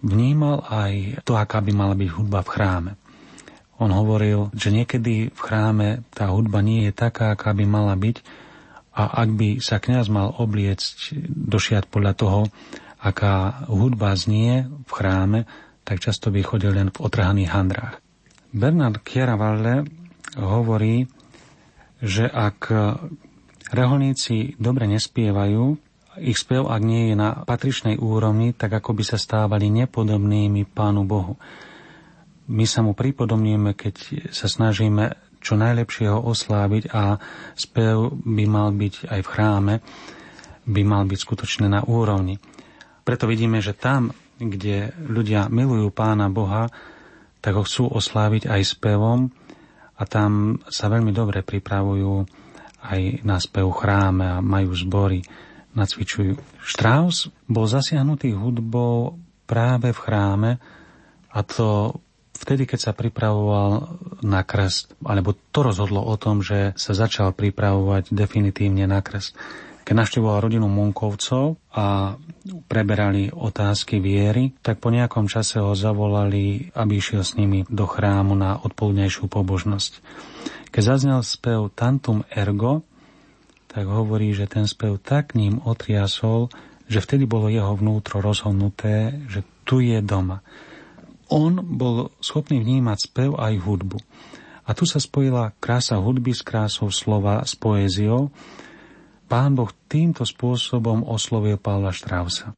Vnímal 0.00 0.64
aj 0.68 1.24
to, 1.28 1.36
aká 1.36 1.60
by 1.60 1.72
mala 1.76 1.98
byť 1.98 2.08
hudba 2.16 2.40
v 2.40 2.52
chráme. 2.52 2.92
On 3.80 3.88
hovoril, 3.88 4.52
že 4.52 4.68
niekedy 4.68 5.32
v 5.32 5.40
chráme 5.40 6.04
tá 6.12 6.28
hudba 6.28 6.60
nie 6.60 6.88
je 6.88 6.92
taká, 6.92 7.32
aká 7.32 7.56
by 7.56 7.64
mala 7.64 7.96
byť, 7.96 8.20
a 8.90 9.22
ak 9.22 9.28
by 9.34 9.48
sa 9.62 9.78
kňaz 9.78 10.10
mal 10.10 10.34
obliecť 10.34 11.14
došiať 11.30 11.86
podľa 11.86 12.12
toho, 12.18 12.40
aká 13.00 13.64
hudba 13.70 14.12
znie 14.18 14.66
v 14.66 14.90
chráme, 14.90 15.40
tak 15.86 16.02
často 16.02 16.28
by 16.28 16.42
chodil 16.44 16.74
len 16.74 16.92
v 16.92 17.00
otrhaných 17.00 17.54
handrách. 17.54 17.94
Bernard 18.50 19.00
Chiaravalle 19.06 19.86
hovorí, 20.36 21.06
že 22.02 22.26
ak 22.26 22.70
reholníci 23.70 24.58
dobre 24.58 24.90
nespievajú, 24.90 25.78
ich 26.18 26.42
spev, 26.42 26.66
ak 26.66 26.82
nie 26.82 27.14
je 27.14 27.16
na 27.16 27.46
patričnej 27.46 27.94
úrovni, 27.96 28.50
tak 28.50 28.74
ako 28.74 28.98
by 28.98 29.04
sa 29.06 29.16
stávali 29.16 29.70
nepodobnými 29.70 30.66
Pánu 30.66 31.06
Bohu. 31.06 31.38
My 32.50 32.66
sa 32.66 32.82
mu 32.82 32.98
pripodobníme, 32.98 33.78
keď 33.78 34.26
sa 34.34 34.50
snažíme 34.50 35.14
čo 35.40 35.56
najlepšie 35.56 36.06
ho 36.12 36.20
osláviť 36.20 36.92
a 36.92 37.16
spev 37.56 38.12
by 38.12 38.44
mal 38.44 38.70
byť 38.76 38.94
aj 39.08 39.20
v 39.24 39.30
chráme, 39.32 39.74
by 40.68 40.82
mal 40.84 41.02
byť 41.08 41.18
skutočne 41.18 41.66
na 41.66 41.80
úrovni. 41.82 42.36
Preto 43.02 43.24
vidíme, 43.24 43.64
že 43.64 43.72
tam, 43.72 44.12
kde 44.36 44.92
ľudia 45.08 45.48
milujú 45.48 45.88
Pána 45.90 46.28
Boha, 46.28 46.68
tak 47.40 47.56
ho 47.56 47.64
chcú 47.64 47.88
osláviť 47.88 48.52
aj 48.52 48.60
spevom 48.68 49.32
a 49.96 50.02
tam 50.04 50.60
sa 50.68 50.92
veľmi 50.92 51.12
dobre 51.12 51.40
pripravujú 51.40 52.28
aj 52.80 53.24
na 53.24 53.36
spev 53.40 53.68
chráme 53.72 54.24
a 54.24 54.44
majú 54.44 54.72
zbory, 54.72 55.20
nacvičujú. 55.76 56.36
Strauss 56.64 57.28
bol 57.48 57.68
zasiahnutý 57.68 58.32
hudbou 58.36 59.16
práve 59.44 59.92
v 59.92 59.98
chráme 60.00 60.50
a 61.32 61.38
to 61.44 62.00
vtedy, 62.40 62.64
keď 62.64 62.90
sa 62.90 62.92
pripravoval 62.96 64.00
na 64.24 64.40
krst, 64.40 64.96
alebo 65.04 65.36
to 65.52 65.60
rozhodlo 65.60 66.00
o 66.00 66.16
tom, 66.16 66.40
že 66.40 66.72
sa 66.80 66.96
začal 66.96 67.36
pripravovať 67.36 68.08
definitívne 68.10 68.88
na 68.88 69.04
krst. 69.04 69.36
Keď 69.84 69.94
navštevoval 69.96 70.46
rodinu 70.46 70.70
Munkovcov 70.70 71.58
a 71.74 72.14
preberali 72.70 73.28
otázky 73.28 73.98
viery, 73.98 74.54
tak 74.62 74.78
po 74.78 74.88
nejakom 74.88 75.26
čase 75.26 75.58
ho 75.58 75.74
zavolali, 75.74 76.70
aby 76.72 76.92
išiel 76.96 77.26
s 77.26 77.34
nimi 77.34 77.66
do 77.66 77.84
chrámu 77.90 78.38
na 78.38 78.56
odpoludnejšiu 78.62 79.26
pobožnosť. 79.26 79.92
Keď 80.70 80.82
zaznel 80.84 81.20
spev 81.26 81.74
Tantum 81.74 82.22
Ergo, 82.30 82.86
tak 83.66 83.86
hovorí, 83.90 84.30
že 84.30 84.46
ten 84.46 84.70
spev 84.70 85.02
tak 85.02 85.34
ním 85.34 85.58
otriasol, 85.58 86.54
že 86.86 87.02
vtedy 87.02 87.26
bolo 87.26 87.50
jeho 87.50 87.74
vnútro 87.74 88.22
rozhodnuté, 88.22 89.18
že 89.26 89.42
tu 89.66 89.82
je 89.82 89.98
doma 90.02 90.42
on 91.30 91.62
bol 91.62 92.10
schopný 92.18 92.60
vnímať 92.60 92.98
spev 93.08 93.30
aj 93.38 93.54
hudbu. 93.62 93.98
A 94.66 94.70
tu 94.76 94.84
sa 94.84 95.00
spojila 95.02 95.56
krása 95.58 95.98
hudby 95.98 96.36
s 96.36 96.44
krásou 96.44 96.92
slova, 96.92 97.42
s 97.42 97.56
poéziou. 97.56 98.30
Pán 99.30 99.54
Boh 99.54 99.70
týmto 99.86 100.26
spôsobom 100.26 101.06
oslovil 101.06 101.56
Pavla 101.56 101.94
Štrausa. 101.94 102.54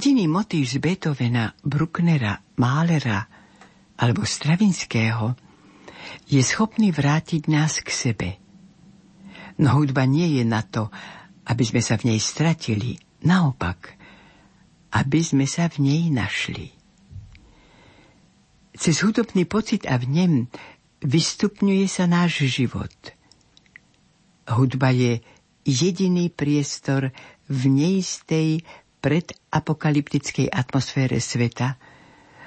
Jediný 0.00 0.32
motív 0.32 0.64
z 0.64 0.80
Beethovena, 0.80 1.52
Brucknera, 1.60 2.40
Mahlera 2.56 3.20
alebo 4.00 4.24
Stravinského 4.24 5.36
je 6.24 6.40
schopný 6.40 6.88
vrátiť 6.88 7.52
nás 7.52 7.84
k 7.84 7.92
sebe. 7.92 8.28
No 9.60 9.76
hudba 9.76 10.08
nie 10.08 10.40
je 10.40 10.44
na 10.48 10.64
to, 10.64 10.88
aby 11.44 11.68
sme 11.68 11.84
sa 11.84 12.00
v 12.00 12.08
nej 12.08 12.16
stratili. 12.16 12.96
Naopak, 13.28 13.92
aby 14.96 15.20
sme 15.20 15.44
sa 15.44 15.68
v 15.68 15.84
nej 15.84 16.08
našli. 16.08 16.72
Cez 18.72 19.04
hudobný 19.04 19.44
pocit 19.44 19.84
a 19.84 20.00
vnem 20.00 20.48
vystupňuje 21.04 21.84
sa 21.84 22.08
náš 22.08 22.48
život. 22.48 22.96
Hudba 24.48 24.96
je 24.96 25.20
jediný 25.68 26.32
priestor 26.32 27.12
v 27.52 27.62
neistej 27.68 28.64
predapokalyptickej 29.00 30.52
atmosfére 30.52 31.18
sveta, 31.18 31.80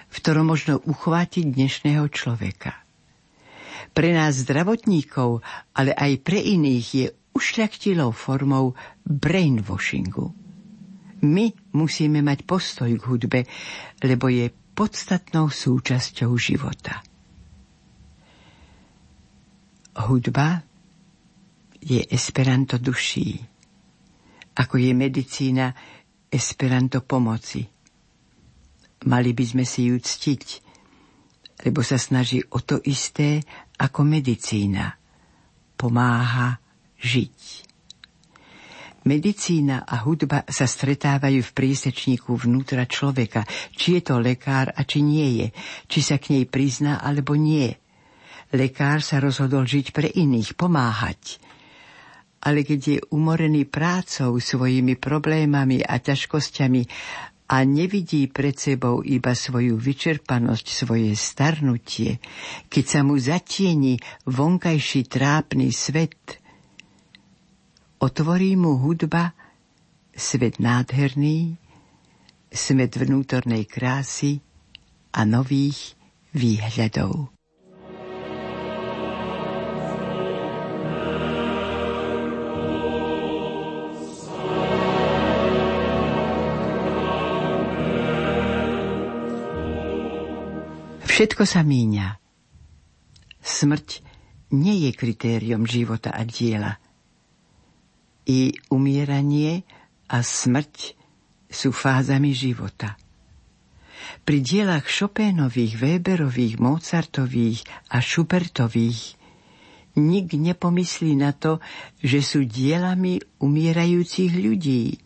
v 0.09 0.15
ktorom 0.21 0.53
možno 0.53 0.77
uchvátiť 0.77 1.45
dnešného 1.49 2.05
človeka. 2.13 2.77
Pre 3.93 4.09
nás 4.13 4.45
zdravotníkov, 4.45 5.41
ale 5.73 5.93
aj 5.93 6.21
pre 6.21 6.37
iných 6.37 6.87
je 6.93 7.07
ušľaktilou 7.33 8.13
formou 8.13 8.77
brainwashingu. 9.05 10.33
My 11.23 11.49
musíme 11.73 12.21
mať 12.21 12.45
postoj 12.45 12.89
k 12.93 13.03
hudbe, 13.09 13.39
lebo 14.05 14.29
je 14.29 14.53
podstatnou 14.73 15.49
súčasťou 15.49 16.33
života. 16.37 17.01
Hudba 19.93 20.65
je 21.79 22.01
esperanto 22.09 22.81
duší, 22.81 23.37
ako 24.57 24.75
je 24.81 24.91
medicína 24.93 25.69
esperanto 26.33 27.05
pomoci. 27.05 27.61
Mali 29.05 29.31
by 29.37 29.45
sme 29.45 29.63
si 29.69 29.93
ju 29.93 30.01
ctiť, 30.01 30.45
lebo 31.69 31.85
sa 31.85 32.01
snaží 32.01 32.41
o 32.41 32.59
to 32.65 32.81
isté 32.81 33.45
ako 33.77 34.01
medicína. 34.01 34.97
Pomáha 35.77 36.57
žiť. 36.97 37.69
Medicína 39.03 39.83
a 39.83 39.99
hudba 40.07 40.47
sa 40.47 40.63
stretávajú 40.63 41.43
v 41.43 41.51
prísečníku 41.51 42.39
vnútra 42.39 42.87
človeka, 42.87 43.43
či 43.75 43.99
je 43.99 44.01
to 44.07 44.15
lekár 44.15 44.71
a 44.71 44.87
či 44.87 45.03
nie 45.03 45.43
je, 45.43 45.47
či 45.91 45.99
sa 45.99 46.15
k 46.15 46.39
nej 46.39 46.47
prizná 46.47 47.03
alebo 47.03 47.35
nie. 47.35 47.67
Lekár 48.55 49.03
sa 49.03 49.19
rozhodol 49.19 49.67
žiť 49.67 49.91
pre 49.91 50.07
iných, 50.07 50.55
pomáhať. 50.55 51.43
Ale 52.43 52.67
keď 52.67 52.79
je 52.83 52.97
umorený 53.09 53.63
prácou, 53.65 54.35
svojimi 54.35 54.99
problémami 54.99 55.79
a 55.79 55.95
ťažkosťami 55.97 56.83
a 57.47 57.57
nevidí 57.63 58.27
pred 58.27 58.55
sebou 58.55 58.99
iba 59.03 59.31
svoju 59.31 59.79
vyčerpanosť, 59.79 60.65
svoje 60.67 61.15
starnutie, 61.15 62.19
keď 62.67 62.85
sa 62.85 62.99
mu 63.03 63.15
zatieni 63.15 63.95
vonkajší 64.27 65.07
trápny 65.07 65.71
svet– 65.71 66.19
otvorí 68.03 68.59
mu 68.59 68.75
hudba 68.75 69.31
svet 70.11 70.59
nádherný, 70.59 71.55
svet 72.51 72.99
vnútornej 72.99 73.63
krásy 73.63 74.43
a 75.15 75.23
nových 75.23 75.95
výhľadov. 76.35 77.32
Všetko 91.13 91.45
sa 91.45 91.61
míňa. 91.61 92.17
Smrť 93.37 94.01
nie 94.57 94.89
je 94.89 94.91
kritériom 94.97 95.69
života 95.69 96.09
a 96.09 96.25
diela– 96.25 96.77
i 98.25 98.55
umieranie 98.71 99.67
a 100.07 100.23
smrť 100.23 100.95
sú 101.51 101.75
fázami 101.75 102.31
života. 102.31 102.95
Pri 104.23 104.39
dielach 104.39 104.87
Chopénových, 104.87 105.79
Weberových, 105.79 106.59
Mozartových 106.59 107.63
a 107.91 107.99
Schubertových 107.99 109.19
nik 109.99 110.33
nepomyslí 110.33 111.13
na 111.19 111.35
to, 111.35 111.59
že 112.01 112.23
sú 112.23 112.47
dielami 112.47 113.19
umierajúcich 113.43 114.31
ľudí. 114.33 114.97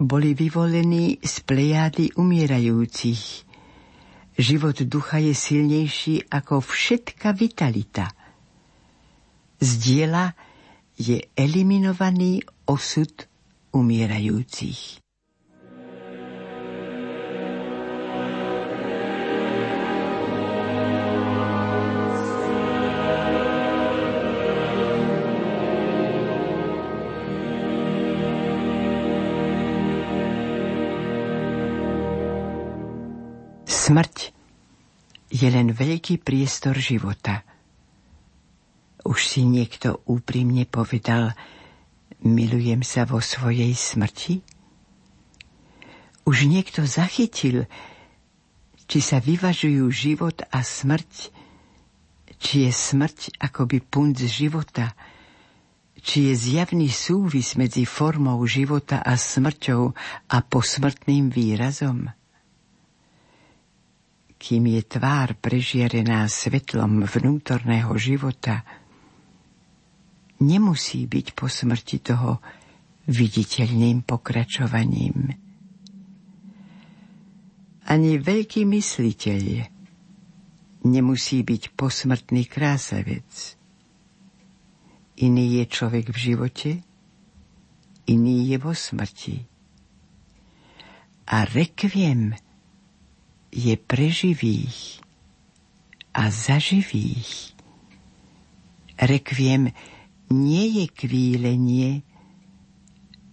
Boli 0.00 0.32
vyvolení 0.32 1.20
z 1.20 1.34
plejády 1.44 2.16
umierajúcich. 2.16 3.49
Život 4.40 4.88
ducha 4.88 5.20
je 5.20 5.36
silnejší 5.36 6.32
ako 6.32 6.64
všetka 6.64 7.36
vitalita. 7.36 8.08
Z 9.60 9.70
diela 9.76 10.32
je 10.96 11.20
eliminovaný 11.36 12.40
osud 12.64 13.28
umierajúcich. 13.76 15.04
Smrť 33.90 34.30
je 35.34 35.48
len 35.50 35.74
veľký 35.74 36.22
priestor 36.22 36.78
života– 36.78 37.42
už 39.04 39.24
si 39.24 39.48
niekto 39.48 40.04
úprimne 40.04 40.68
povedal, 40.68 41.32
milujem 42.20 42.84
sa 42.84 43.08
vo 43.08 43.24
svojej 43.24 43.72
smrti? 43.72 44.44
Už 46.28 46.44
niekto 46.44 46.84
zachytil, 46.84 47.64
či 48.84 48.98
sa 49.00 49.18
vyvažujú 49.24 49.88
život 49.88 50.44
a 50.52 50.60
smrť, 50.60 51.32
či 52.36 52.68
je 52.68 52.72
smrť 52.72 53.40
akoby 53.40 53.80
punt 53.80 54.20
života, 54.20 54.92
či 56.00 56.32
je 56.32 56.34
zjavný 56.36 56.92
súvis 56.92 57.56
medzi 57.56 57.88
formou 57.88 58.40
života 58.44 59.00
a 59.00 59.16
smrťou 59.16 59.82
a 60.28 60.36
posmrtným 60.44 61.32
výrazom. 61.32 62.08
Kým 64.40 64.72
je 64.72 64.82
tvár 64.88 65.36
prežiarená 65.36 66.24
svetlom 66.24 67.04
vnútorného 67.04 67.92
života, 68.00 68.64
nemusí 70.40 71.04
byť 71.04 71.26
po 71.36 71.44
smrti 71.44 72.00
toho 72.00 72.40
viditeľným 73.04 74.00
pokračovaním. 74.00 75.36
Ani 77.84 78.16
veľký 78.16 78.64
mysliteľ 78.64 79.42
nemusí 80.88 81.44
byť 81.44 81.76
posmrtný 81.76 82.48
krásavec. 82.48 83.60
Iný 85.20 85.60
je 85.60 85.64
človek 85.68 86.08
v 86.08 86.16
živote, 86.16 86.70
iný 88.08 88.36
je 88.48 88.56
vo 88.56 88.72
smrti. 88.72 89.44
A 91.28 91.44
rekviem 91.44 92.32
je 93.50 93.74
pre 93.76 94.10
živých 94.10 95.02
a 96.14 96.30
za 96.30 96.58
živých. 96.58 97.54
Rekviem 98.98 99.74
nie 100.30 100.64
je 100.82 100.86
kvílenie, 100.86 101.90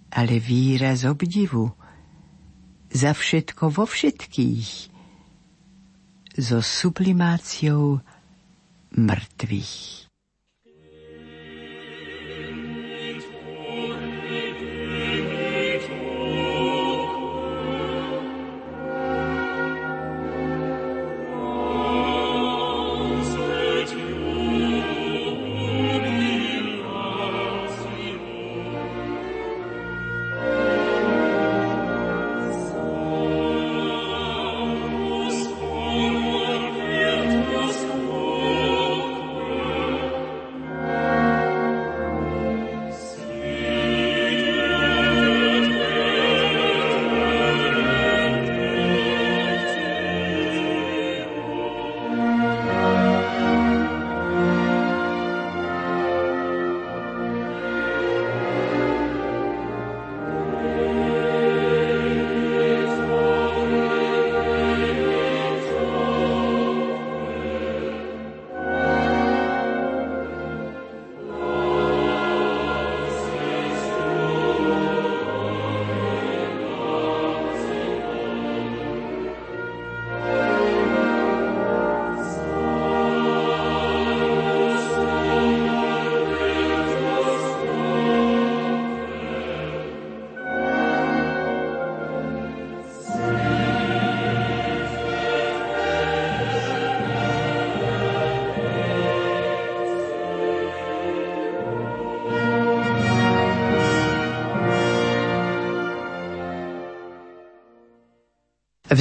ale 0.09 0.41
výraz 0.41 1.05
obdivu 1.05 1.73
za 2.89 3.13
všetko 3.13 3.69
vo 3.69 3.85
všetkých, 3.85 4.89
so 6.37 6.61
sublimáciou 6.61 8.01
mŕtvych. 8.93 10.06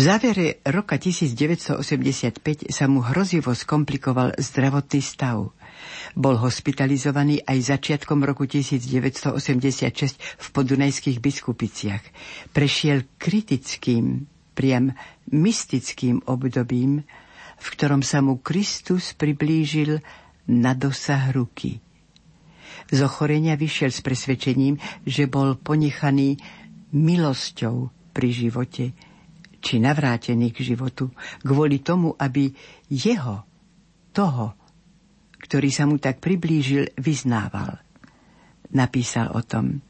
Závere 0.07 0.63
roka 0.63 1.03
1985 1.03 2.71
sa 2.71 2.87
mu 2.87 3.03
hrozivo 3.03 3.51
skomplikoval 3.51 4.39
zdravotný 4.39 5.03
stav. 5.03 5.51
Bol 6.15 6.39
hospitalizovaný 6.39 7.43
aj 7.43 7.75
začiatkom 7.75 8.23
roku 8.23 8.47
1986 8.47 9.35
v 10.15 10.47
podunajských 10.55 11.19
biskupiciach. 11.19 12.05
Prešiel 12.55 13.19
kritickým, 13.19 14.31
priam 14.55 14.95
mystickým 15.27 16.23
obdobím, 16.31 17.03
v 17.59 17.67
ktorom 17.75 18.07
sa 18.07 18.23
mu 18.23 18.39
Kristus 18.39 19.11
priblížil 19.11 19.99
na 20.47 20.79
dosah 20.79 21.35
ruky. 21.35 21.83
Z 22.95 23.03
ochorenia 23.03 23.59
vyšiel 23.59 23.91
s 23.91 24.07
presvedčením, 24.07 24.79
že 25.03 25.27
bol 25.27 25.59
ponechaný 25.59 26.39
milosťou 26.95 27.91
pri 28.15 28.29
živote, 28.31 28.95
či 29.67 29.83
navrátený 29.83 30.55
k 30.55 30.63
životu, 30.63 31.11
kvôli 31.43 31.83
tomu, 31.83 32.15
aby 32.15 32.55
jeho, 32.87 33.43
toho, 34.15 34.55
ktorý 35.43 35.69
sa 35.75 35.91
mu 35.91 35.99
tak 35.99 36.23
priblížil, 36.23 36.95
vyznával. 36.95 37.83
Napísal 38.71 39.35
o 39.35 39.43
tom. 39.43 39.83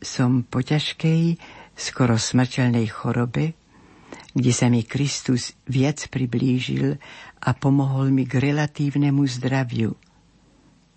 Som 0.00 0.48
po 0.48 0.64
ťažkej, 0.64 1.36
skoro 1.76 2.16
smrteľnej 2.16 2.88
chorobe, 2.88 3.52
kde 4.32 4.52
sa 4.52 4.72
mi 4.72 4.80
Kristus 4.84 5.52
viac 5.68 6.08
priblížil 6.08 6.96
a 7.44 7.48
pomohol 7.52 8.08
mi 8.08 8.24
k 8.24 8.40
relatívnemu 8.40 9.28
zdraviu. 9.28 9.92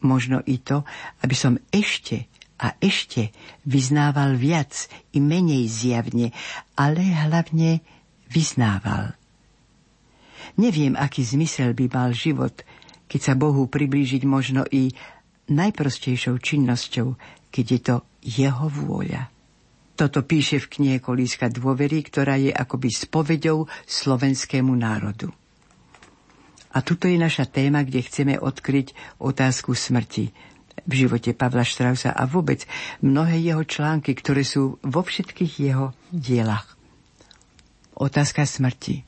Možno 0.03 0.39
i 0.47 0.59
to, 0.63 0.87
aby 1.19 1.35
som 1.35 1.59
ešte 1.71 2.31
a 2.55 2.75
ešte 2.79 3.35
vyznával 3.67 4.39
viac 4.39 4.87
i 5.11 5.19
menej 5.19 5.67
zjavne, 5.67 6.31
ale 6.79 7.03
hlavne 7.03 7.83
vyznával. 8.31 9.15
Neviem, 10.55 10.95
aký 10.95 11.27
zmysel 11.27 11.75
by 11.75 11.91
mal 11.91 12.15
život, 12.15 12.63
keď 13.11 13.19
sa 13.21 13.33
Bohu 13.35 13.67
priblížiť 13.67 14.23
možno 14.23 14.63
i 14.71 14.95
najprostejšou 15.51 16.39
činnosťou, 16.39 17.19
keď 17.51 17.65
je 17.67 17.79
to 17.83 17.95
jeho 18.23 18.67
vôľa. 18.71 19.29
Toto 19.95 20.27
píše 20.27 20.59
v 20.59 20.69
knihe 20.79 20.97
Kolíska 20.99 21.47
dôvery, 21.47 22.03
ktorá 22.03 22.35
je 22.35 22.51
akoby 22.51 22.91
spovedou 22.91 23.67
slovenskému 23.87 24.75
národu. 24.75 25.31
A 26.75 26.83
tuto 26.83 27.07
je 27.07 27.15
naša 27.15 27.47
téma, 27.47 27.87
kde 27.87 28.03
chceme 28.03 28.35
odkryť 28.35 28.91
otázku 29.23 29.71
smrti 29.71 30.35
v 30.83 30.93
živote 30.93 31.31
Pavla 31.31 31.63
Štrausa 31.63 32.11
a 32.11 32.27
vôbec 32.27 32.67
mnohé 32.99 33.39
jeho 33.39 33.63
články, 33.63 34.11
ktoré 34.11 34.43
sú 34.43 34.77
vo 34.83 35.01
všetkých 35.01 35.53
jeho 35.71 35.95
dielach. 36.11 36.75
Otázka 37.95 38.43
smrti. 38.43 39.07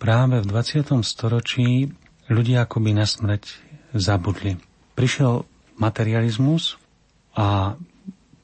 Práve 0.00 0.42
v 0.42 0.46
20. 0.48 1.04
storočí 1.06 1.92
ľudia 2.26 2.66
akoby 2.66 2.90
na 2.96 3.06
smrť 3.06 3.44
zabudli. 3.94 4.58
Prišiel 4.96 5.46
materializmus 5.78 6.80
a 7.36 7.78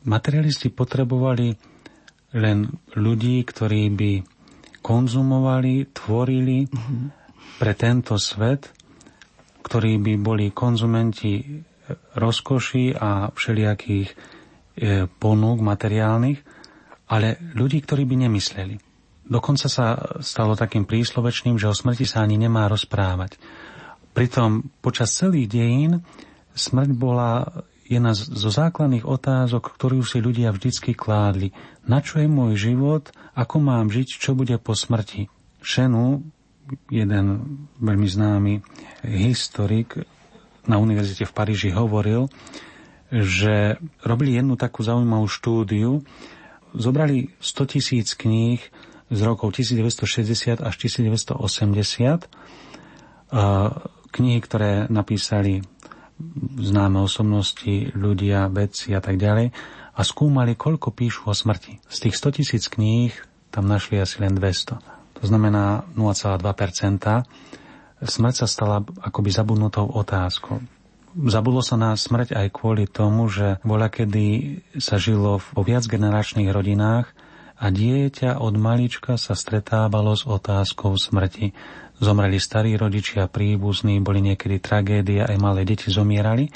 materialisti 0.06 0.70
potrebovali 0.70 1.56
len 2.36 2.68
ľudí, 2.94 3.42
ktorí 3.42 3.90
by 3.96 4.12
konzumovali, 4.84 5.90
tvorili 5.90 6.68
mm-hmm. 6.68 7.04
pre 7.58 7.72
tento 7.74 8.14
svet, 8.20 8.75
ktorí 9.66 9.98
by 9.98 10.14
boli 10.22 10.54
konzumenti 10.54 11.42
rozkoší 12.14 12.94
a 12.94 13.34
všelijakých 13.34 14.08
e, 14.10 14.14
ponúk 15.10 15.58
materiálnych, 15.58 16.38
ale 17.10 17.38
ľudí, 17.54 17.82
ktorí 17.82 18.06
by 18.06 18.26
nemysleli. 18.26 18.78
Dokonca 19.26 19.66
sa 19.66 19.98
stalo 20.22 20.54
takým 20.54 20.86
príslovečným, 20.86 21.58
že 21.58 21.66
o 21.66 21.74
smrti 21.74 22.06
sa 22.06 22.22
ani 22.22 22.38
nemá 22.38 22.70
rozprávať. 22.70 23.38
Pritom 24.14 24.70
počas 24.78 25.10
celých 25.10 25.50
dejín 25.50 25.92
smrť 26.54 26.90
bola 26.94 27.44
jedna 27.86 28.14
zo 28.14 28.50
základných 28.50 29.06
otázok, 29.06 29.74
ktorú 29.74 30.02
si 30.02 30.18
ľudia 30.22 30.50
vždycky 30.50 30.94
kládli. 30.94 31.54
Na 31.86 32.02
čo 32.02 32.22
je 32.22 32.26
môj 32.30 32.58
život, 32.58 33.10
ako 33.34 33.62
mám 33.62 33.90
žiť, 33.90 34.08
čo 34.18 34.34
bude 34.34 34.58
po 34.58 34.74
smrti. 34.74 35.30
Šenu, 35.62 36.26
jeden 36.90 37.26
veľmi 37.78 38.08
známy 38.08 38.52
historik 39.06 40.02
na 40.66 40.82
univerzite 40.82 41.24
v 41.24 41.34
Paríži 41.36 41.70
hovoril, 41.70 42.26
že 43.10 43.78
robili 44.02 44.34
jednu 44.34 44.58
takú 44.58 44.82
zaujímavú 44.82 45.30
štúdiu, 45.30 46.02
zobrali 46.74 47.30
100 47.38 47.72
tisíc 47.72 48.18
kníh 48.18 48.58
z 49.06 49.20
rokov 49.22 49.54
1960 49.54 50.58
až 50.58 50.74
1980, 50.74 52.26
knihy, 54.10 54.38
ktoré 54.42 54.90
napísali 54.90 55.62
známe 56.58 56.98
osobnosti, 57.04 57.92
ľudia, 57.94 58.48
vedci 58.48 58.96
a 58.96 59.04
tak 59.04 59.20
ďalej 59.20 59.52
a 59.96 60.00
skúmali, 60.02 60.58
koľko 60.58 60.90
píšu 60.90 61.28
o 61.30 61.34
smrti. 61.36 61.78
Z 61.86 62.08
tých 62.08 62.16
100 62.18 62.36
tisíc 62.42 62.64
kníh 62.72 63.12
tam 63.54 63.68
našli 63.68 64.00
asi 64.00 64.18
len 64.24 64.34
200. 64.34 64.95
To 65.20 65.24
znamená 65.24 65.88
0,2%. 65.96 67.24
Smrť 67.96 68.34
sa 68.36 68.46
stala 68.46 68.84
akoby 69.00 69.32
zabudnutou 69.32 69.88
otázkou. 69.88 70.60
Zabudlo 71.16 71.64
sa 71.64 71.80
na 71.80 71.96
smrť 71.96 72.36
aj 72.36 72.48
kvôli 72.52 72.84
tomu, 72.84 73.32
že 73.32 73.56
bola 73.64 73.88
kedy 73.88 74.60
sa 74.76 75.00
žilo 75.00 75.40
vo 75.40 75.64
viacgeneračných 75.64 76.52
rodinách 76.52 77.08
a 77.56 77.72
dieťa 77.72 78.36
od 78.36 78.60
malička 78.60 79.16
sa 79.16 79.32
stretávalo 79.32 80.12
s 80.12 80.28
otázkou 80.28 80.92
smrti. 80.92 81.56
Zomreli 81.96 82.36
starí 82.36 82.76
rodičia, 82.76 83.32
príbuzní, 83.32 83.96
boli 84.04 84.20
niekedy 84.20 84.60
tragédia, 84.60 85.24
aj 85.24 85.40
malé 85.40 85.64
deti 85.64 85.88
zomierali. 85.88 86.52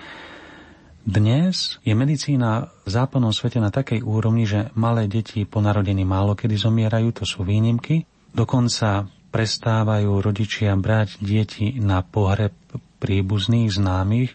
Dnes 1.00 1.80
je 1.80 1.96
medicína 1.96 2.68
v 2.84 2.88
západnom 2.92 3.32
svete 3.32 3.56
na 3.56 3.72
takej 3.72 4.04
úrovni, 4.04 4.44
že 4.44 4.68
malé 4.76 5.08
deti 5.08 5.48
po 5.48 5.64
narodení 5.64 6.04
málo 6.04 6.36
kedy 6.36 6.60
zomierajú, 6.60 7.16
to 7.16 7.24
sú 7.24 7.48
výnimky. 7.48 8.04
Dokonca 8.30 9.10
prestávajú 9.30 10.10
rodičia 10.22 10.74
brať 10.74 11.22
deti 11.22 11.78
na 11.78 12.02
pohreb 12.02 12.54
príbuzných, 13.00 13.70
známych, 13.70 14.30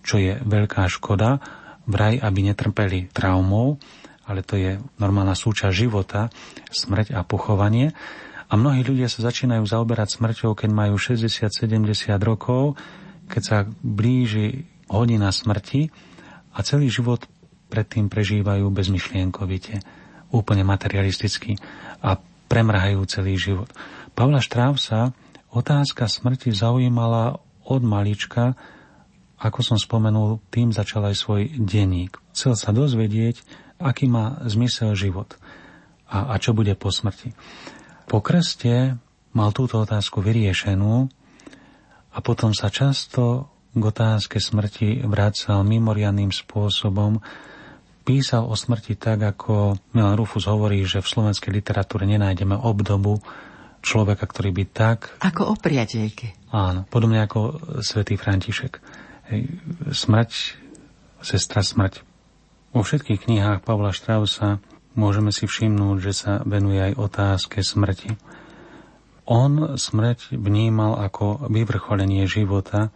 čo 0.00 0.16
je 0.18 0.40
veľká 0.40 0.88
škoda, 0.88 1.38
vraj, 1.84 2.16
aby 2.20 2.50
netrpeli 2.50 3.12
traumou, 3.12 3.76
ale 4.24 4.40
to 4.46 4.56
je 4.56 4.78
normálna 4.96 5.34
súčasť 5.34 5.74
života, 5.74 6.30
smrť 6.70 7.18
a 7.18 7.26
pochovanie. 7.26 7.92
A 8.50 8.58
mnohí 8.58 8.82
ľudia 8.82 9.06
sa 9.06 9.26
začínajú 9.26 9.62
zaoberať 9.62 10.18
smrťou, 10.18 10.54
keď 10.58 10.70
majú 10.70 10.98
60-70 10.98 11.70
rokov, 12.22 12.74
keď 13.30 13.42
sa 13.42 13.58
blíži 13.82 14.66
hodina 14.90 15.30
smrti 15.30 15.90
a 16.54 16.58
celý 16.66 16.90
život 16.90 17.26
predtým 17.70 18.10
prežívajú 18.10 18.66
bezmyšlienkovite, 18.74 19.78
úplne 20.34 20.66
materialisticky 20.66 21.54
a 22.02 22.18
premrhajú 22.50 23.06
celý 23.06 23.38
život. 23.38 23.70
Pavla 24.18 24.42
Štrávsa 24.42 25.14
otázka 25.54 26.10
smrti 26.10 26.50
zaujímala 26.50 27.38
od 27.62 27.82
malička, 27.86 28.58
ako 29.38 29.62
som 29.62 29.78
spomenul, 29.78 30.42
tým 30.50 30.74
začal 30.74 31.06
aj 31.06 31.16
svoj 31.16 31.42
denník. 31.54 32.18
Chcel 32.34 32.58
sa 32.58 32.74
dozvedieť, 32.74 33.40
aký 33.78 34.10
má 34.10 34.42
zmysel 34.44 34.92
život 34.98 35.38
a, 36.10 36.34
a 36.34 36.42
čo 36.42 36.52
bude 36.52 36.74
po 36.74 36.90
smrti. 36.90 37.32
Po 38.10 38.18
krste 38.18 38.98
mal 39.30 39.54
túto 39.54 39.78
otázku 39.78 40.18
vyriešenú 40.20 41.06
a 42.10 42.18
potom 42.18 42.50
sa 42.50 42.68
často 42.68 43.48
k 43.70 43.82
otázke 43.86 44.42
smrti 44.42 45.06
vracal 45.06 45.62
mimoriadným 45.62 46.34
spôsobom. 46.34 47.22
Písal 48.00 48.48
o 48.48 48.56
smrti 48.56 48.96
tak, 48.96 49.20
ako 49.22 49.76
Milan 49.92 50.16
Rufus 50.16 50.48
hovorí, 50.48 50.82
že 50.88 51.04
v 51.04 51.10
slovenskej 51.12 51.52
literatúre 51.52 52.08
nenájdeme 52.08 52.56
obdobu 52.56 53.20
človeka, 53.80 54.24
ktorý 54.24 54.50
by 54.52 54.64
tak... 54.72 54.98
Ako 55.20 55.52
o 55.52 55.54
priateľke. 55.56 56.52
Áno, 56.52 56.88
podobne 56.88 57.20
ako 57.24 57.60
svätý 57.84 58.16
František. 58.16 58.80
Smrť, 59.92 60.30
sestra 61.20 61.60
smrť. 61.60 62.02
Vo 62.72 62.82
všetkých 62.82 63.26
knihách 63.28 63.64
Pavla 63.64 63.92
Štrausa 63.92 64.58
môžeme 64.98 65.30
si 65.30 65.46
všimnúť, 65.46 65.96
že 66.02 66.12
sa 66.12 66.32
venuje 66.42 66.80
aj 66.80 66.98
otázke 66.98 67.62
smrti. 67.62 68.16
On 69.30 69.78
smrť 69.78 70.34
vnímal 70.34 70.98
ako 70.98 71.46
vyvrcholenie 71.46 72.26
života, 72.26 72.90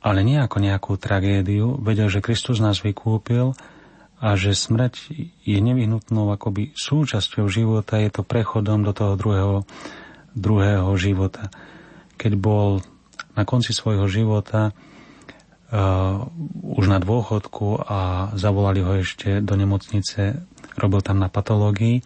ale 0.00 0.24
nie 0.24 0.40
ako 0.40 0.56
nejakú 0.64 0.96
tragédiu. 0.96 1.76
Vedel, 1.76 2.08
že 2.08 2.24
Kristus 2.24 2.64
nás 2.64 2.80
vykúpil 2.80 3.52
a 4.20 4.36
že 4.36 4.52
smrť 4.52 5.16
je 5.42 5.58
nevyhnutnou 5.58 6.28
akoby 6.36 6.76
súčasťou 6.76 7.48
života, 7.48 7.96
je 7.96 8.12
to 8.12 8.22
prechodom 8.22 8.84
do 8.84 8.92
toho 8.92 9.16
druhého, 9.16 9.64
druhého 10.36 10.92
života. 11.00 11.48
Keď 12.20 12.36
bol 12.36 12.84
na 13.32 13.48
konci 13.48 13.72
svojho 13.72 14.04
života 14.12 14.76
uh, 14.76 16.28
už 16.76 16.84
na 16.92 17.00
dôchodku 17.00 17.80
a 17.80 18.30
zavolali 18.36 18.84
ho 18.84 18.92
ešte 19.00 19.40
do 19.40 19.56
nemocnice 19.56 20.44
robil 20.80 21.00
tam 21.04 21.18
na 21.18 21.28
patológii, 21.28 22.00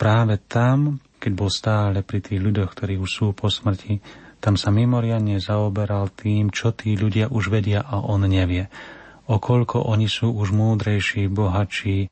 práve 0.00 0.40
tam, 0.48 1.00
keď 1.20 1.32
bol 1.36 1.50
stále 1.52 2.00
pri 2.00 2.24
tých 2.24 2.40
ľuďoch, 2.40 2.70
ktorí 2.72 2.96
už 2.96 3.10
sú 3.10 3.26
po 3.36 3.52
smrti, 3.52 4.00
tam 4.40 4.56
sa 4.56 4.72
mimoriadne 4.72 5.36
zaoberal 5.36 6.08
tým, 6.16 6.48
čo 6.48 6.72
tí 6.72 6.96
ľudia 6.96 7.28
už 7.28 7.52
vedia 7.52 7.84
a 7.84 8.00
on 8.00 8.24
nevie. 8.24 8.72
Okoľko 9.30 9.86
oni 9.86 10.10
sú 10.10 10.34
už 10.34 10.50
múdrejší, 10.50 11.30
bohatší, 11.30 12.10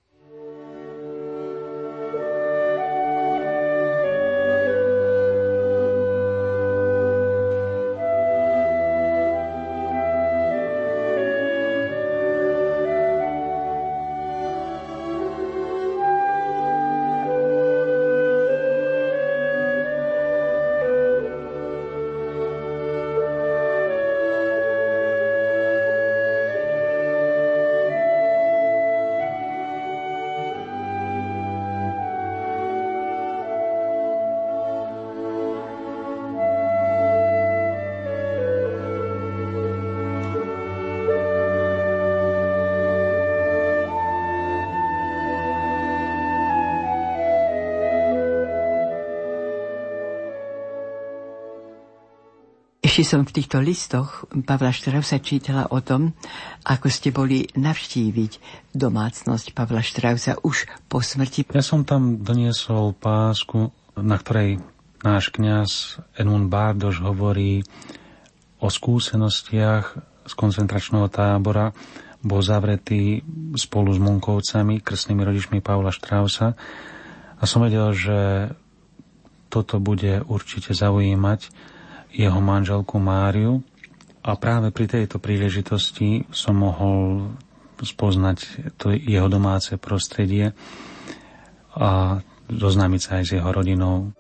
Ešte 52.88 53.04
som 53.04 53.20
v 53.20 53.36
týchto 53.36 53.60
listoch 53.60 54.24
Pavla 54.48 54.72
Štrausa 54.72 55.20
čítala 55.20 55.68
o 55.68 55.84
tom, 55.84 56.16
ako 56.64 56.88
ste 56.88 57.12
boli 57.12 57.44
navštíviť 57.52 58.32
domácnosť 58.72 59.52
Pavla 59.52 59.84
Štrausa 59.84 60.40
už 60.40 60.64
po 60.88 61.04
smrti. 61.04 61.52
Ja 61.52 61.60
som 61.60 61.84
tam 61.84 62.24
doniesol 62.24 62.96
pásku, 62.96 63.76
na 63.92 64.16
ktorej 64.16 64.64
náš 65.04 65.28
kňaz 65.36 66.00
Edmund 66.16 66.48
Bardoš 66.48 67.04
hovorí 67.04 67.60
o 68.56 68.72
skúsenostiach 68.72 69.84
z 70.24 70.32
koncentračného 70.32 71.12
tábora. 71.12 71.76
Bol 72.24 72.40
zavretý 72.40 73.20
spolu 73.52 73.92
s 73.92 74.00
Munkovcami, 74.00 74.80
krstnými 74.80 75.28
rodičmi 75.28 75.60
Pavla 75.60 75.92
Štrausa. 75.92 76.56
A 77.36 77.44
som 77.44 77.60
vedel, 77.60 77.92
že 77.92 78.48
toto 79.52 79.76
bude 79.76 80.24
určite 80.24 80.72
zaujímať 80.72 81.76
jeho 82.12 82.40
manželku 82.40 82.96
Máriu 82.98 83.60
a 84.24 84.34
práve 84.36 84.74
pri 84.74 84.86
tejto 84.88 85.20
príležitosti 85.22 86.28
som 86.34 86.58
mohol 86.60 87.32
spoznať 87.78 88.38
to 88.74 88.90
jeho 88.90 89.30
domáce 89.30 89.78
prostredie 89.78 90.50
a 91.78 92.18
zoznámiť 92.50 93.00
sa 93.00 93.10
aj 93.20 93.24
s 93.24 93.30
jeho 93.38 93.50
rodinou. 93.52 94.10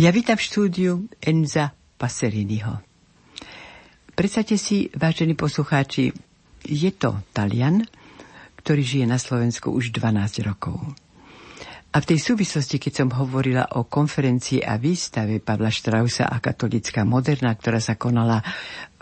Ja 0.00 0.16
vítam 0.16 0.40
v 0.40 0.48
štúdiu 0.48 0.92
Enza 1.20 1.76
Passeriniho. 2.00 2.80
Predstavte 4.16 4.56
si, 4.56 4.88
vážení 4.96 5.36
poslucháči, 5.36 6.08
je 6.64 6.90
to 6.96 7.20
Talian, 7.36 7.84
ktorý 8.64 8.80
žije 8.80 9.04
na 9.04 9.20
Slovensku 9.20 9.68
už 9.68 9.92
12 9.92 10.48
rokov. 10.48 10.80
A 11.92 12.00
v 12.00 12.08
tej 12.08 12.32
súvislosti, 12.32 12.80
keď 12.80 13.04
som 13.04 13.08
hovorila 13.12 13.76
o 13.76 13.84
konferencii 13.84 14.64
a 14.64 14.80
výstave 14.80 15.36
Pavla 15.36 15.68
Štrausa 15.68 16.32
a 16.32 16.40
katolická 16.40 17.04
moderna, 17.04 17.52
ktorá 17.52 17.76
sa 17.76 18.00
konala 18.00 18.40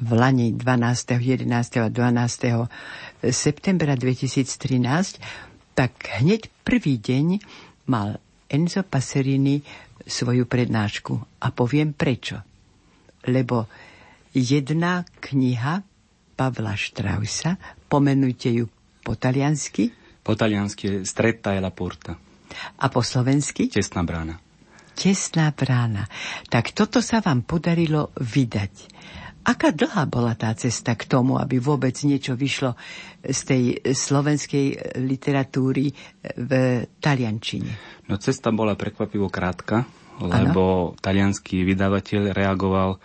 v 0.02 0.18
Lani 0.18 0.50
12., 0.50 1.46
11. 1.46 1.46
a 1.78 1.94
12. 1.94 3.30
septembra 3.30 3.94
2013, 3.94 5.78
tak 5.78 5.94
hneď 6.18 6.50
prvý 6.66 6.98
deň 6.98 7.38
mal 7.86 8.18
Enzo 8.48 8.80
Passerini 8.80 9.60
svoju 10.08 10.48
prednášku 10.48 11.44
a 11.44 11.46
poviem 11.52 11.92
prečo. 11.92 12.40
Lebo 13.28 13.68
jedna 14.32 15.04
kniha 15.20 15.84
Pavla 16.32 16.74
Štrausa, 16.74 17.60
pomenujte 17.90 18.48
ju 18.50 18.66
po 19.04 19.14
taliansky. 19.14 19.92
Po 20.24 20.32
taliansky 20.38 20.88
je 20.88 20.96
Stretta 21.04 21.52
e 21.52 21.60
la 21.60 21.70
porta. 21.70 22.16
A 22.78 22.86
po 22.88 23.04
slovensky? 23.04 23.68
Tesná 23.68 24.02
brána. 24.02 24.40
Tesná 24.98 25.54
brána. 25.54 26.10
Tak 26.50 26.74
toto 26.74 26.98
sa 26.98 27.22
vám 27.22 27.46
podarilo 27.46 28.10
vydať. 28.18 28.97
Aká 29.48 29.72
dlhá 29.72 30.04
bola 30.04 30.36
tá 30.36 30.52
cesta 30.52 30.92
k 30.92 31.08
tomu, 31.08 31.40
aby 31.40 31.56
vôbec 31.56 31.96
niečo 32.04 32.36
vyšlo 32.36 32.76
z 33.24 33.40
tej 33.48 33.62
slovenskej 33.80 35.00
literatúry 35.00 35.88
v 36.36 36.50
taliančine? 37.00 38.04
No 38.12 38.20
cesta 38.20 38.52
bola 38.52 38.76
prekvapivo 38.76 39.32
krátka 39.32 39.88
lebo 40.20 40.92
ano. 40.92 40.98
talianský 40.98 41.62
vydavateľ 41.62 42.34
reagoval 42.34 42.98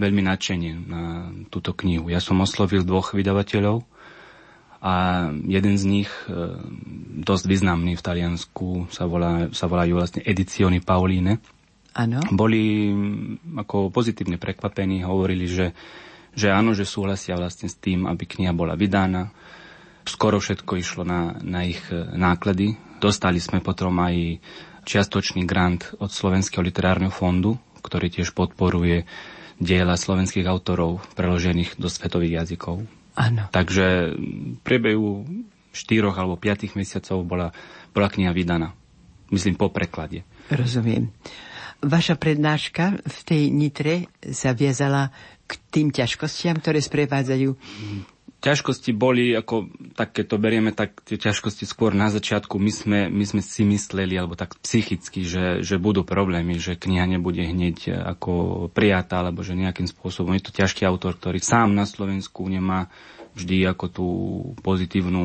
veľmi 0.00 0.22
nadšene 0.24 0.70
na 0.86 1.02
túto 1.50 1.74
knihu. 1.76 2.08
Ja 2.08 2.22
som 2.22 2.40
oslovil 2.40 2.86
dvoch 2.86 3.12
vydavateľov 3.12 3.84
a 4.80 5.28
jeden 5.44 5.76
z 5.76 5.84
nich, 5.84 6.10
e, 6.24 6.56
dosť 7.20 7.44
významný 7.44 8.00
v 8.00 8.04
Taliansku, 8.06 8.88
sa, 8.88 9.04
volá, 9.04 9.52
sa 9.52 9.68
volajú 9.68 10.00
vlastne 10.00 10.24
Edizioni 10.24 10.80
Pauline. 10.80 11.36
Ano. 11.94 12.22
Boli 12.30 12.90
mm, 12.90 13.58
ako 13.66 13.90
pozitívne 13.90 14.38
prekvapení, 14.38 15.02
hovorili, 15.02 15.50
že, 15.50 15.74
že 16.34 16.54
áno, 16.54 16.70
že 16.76 16.86
súhlasia 16.86 17.34
vlastne 17.34 17.66
s 17.66 17.74
tým, 17.78 18.06
aby 18.06 18.26
kniha 18.26 18.54
bola 18.54 18.78
vydána. 18.78 19.34
Skoro 20.06 20.38
všetko 20.38 20.78
išlo 20.78 21.02
na, 21.02 21.34
na 21.42 21.66
ich 21.66 21.82
e, 21.90 21.98
náklady. 22.14 22.78
Dostali 23.02 23.42
sme 23.42 23.58
potom 23.58 23.98
aj 23.98 24.38
čiastočný 24.86 25.44
grant 25.44 25.92
od 25.98 26.08
Slovenského 26.10 26.62
literárneho 26.62 27.12
fondu, 27.12 27.58
ktorý 27.82 28.10
tiež 28.10 28.32
podporuje 28.32 29.04
diela 29.60 29.98
slovenských 29.98 30.48
autorov 30.48 31.04
preložených 31.18 31.76
do 31.76 31.90
svetových 31.92 32.42
jazykov. 32.44 32.88
Áno. 33.18 33.50
Takže 33.52 34.16
v 34.16 34.58
priebehu 34.64 35.28
4 35.76 36.16
alebo 36.16 36.40
5 36.40 36.78
mesiacov 36.78 37.18
bola, 37.26 37.48
bola 37.92 38.08
kniha 38.08 38.32
vydaná. 38.32 38.72
Myslím 39.30 39.54
po 39.54 39.70
preklade. 39.70 40.26
Rozumiem. 40.50 41.12
Vaša 41.80 42.20
prednáška 42.20 43.00
v 43.00 43.18
tej 43.24 43.42
Nitre 43.48 43.94
sa 44.20 44.52
viazala 44.52 45.08
k 45.48 45.56
tým 45.72 45.88
ťažkostiam, 45.90 46.60
ktoré 46.60 46.78
sprevádzajú 46.78 47.50
ťažkosti 48.40 48.90
boli, 48.96 49.36
ako 49.36 49.68
tak 49.92 50.16
keď 50.16 50.24
to 50.32 50.36
berieme, 50.40 50.72
tak 50.72 51.04
tie 51.04 51.20
ťažkosti 51.20 51.68
skôr 51.68 51.92
na 51.92 52.08
začiatku 52.08 52.56
my 52.56 52.72
sme, 52.72 53.00
my 53.12 53.24
sme 53.28 53.44
si 53.44 53.62
mysleli, 53.68 54.16
alebo 54.16 54.34
tak 54.34 54.56
psychicky, 54.64 55.28
že, 55.28 55.60
že 55.60 55.76
budú 55.76 56.02
problémy, 56.02 56.56
že 56.56 56.80
kniha 56.80 57.04
nebude 57.04 57.44
hneď 57.44 57.92
ako 58.16 58.66
prijatá, 58.72 59.20
alebo 59.20 59.44
že 59.44 59.52
nejakým 59.52 59.86
spôsobom. 59.86 60.32
Je 60.34 60.48
to 60.48 60.56
ťažký 60.56 60.88
autor, 60.88 61.20
ktorý 61.20 61.38
sám 61.38 61.76
na 61.76 61.84
Slovensku 61.84 62.48
nemá 62.48 62.88
vždy 63.34 63.62
ako 63.70 63.86
tú 63.86 64.06
pozitívnu 64.60 65.22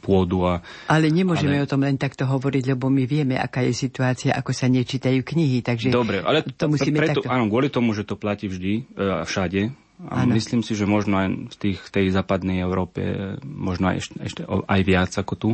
pôdu. 0.00 0.48
A, 0.48 0.64
ale 0.88 1.12
nemôžeme 1.12 1.60
ale... 1.60 1.64
o 1.64 1.70
tom 1.70 1.84
len 1.84 2.00
takto 2.00 2.24
hovoriť, 2.24 2.76
lebo 2.76 2.88
my 2.88 3.04
vieme, 3.04 3.36
aká 3.36 3.60
je 3.60 3.76
situácia, 3.76 4.32
ako 4.32 4.56
sa 4.56 4.72
nečítajú 4.72 5.20
knihy, 5.20 5.60
takže 5.60 5.92
Dobre, 5.92 6.24
ale 6.24 6.40
to 6.42 6.66
musíme 6.72 6.96
preto, 6.96 7.20
takto... 7.20 7.28
Áno, 7.28 7.52
kvôli 7.52 7.68
tomu, 7.68 7.92
že 7.92 8.08
to 8.08 8.16
platí 8.16 8.48
vždy 8.48 8.88
e, 8.96 9.26
všade, 9.28 9.60
a 10.08 10.24
ano. 10.24 10.32
myslím 10.32 10.64
si, 10.64 10.72
že 10.72 10.88
možno 10.88 11.20
aj 11.20 11.28
v 11.52 11.56
tých, 11.60 11.78
tej 11.92 12.08
západnej 12.08 12.64
Európe, 12.64 13.36
možno 13.44 13.92
aj 13.92 13.96
ešte, 14.00 14.16
ešte 14.24 14.42
aj 14.48 14.80
viac 14.86 15.12
ako 15.12 15.34
tu. 15.36 15.50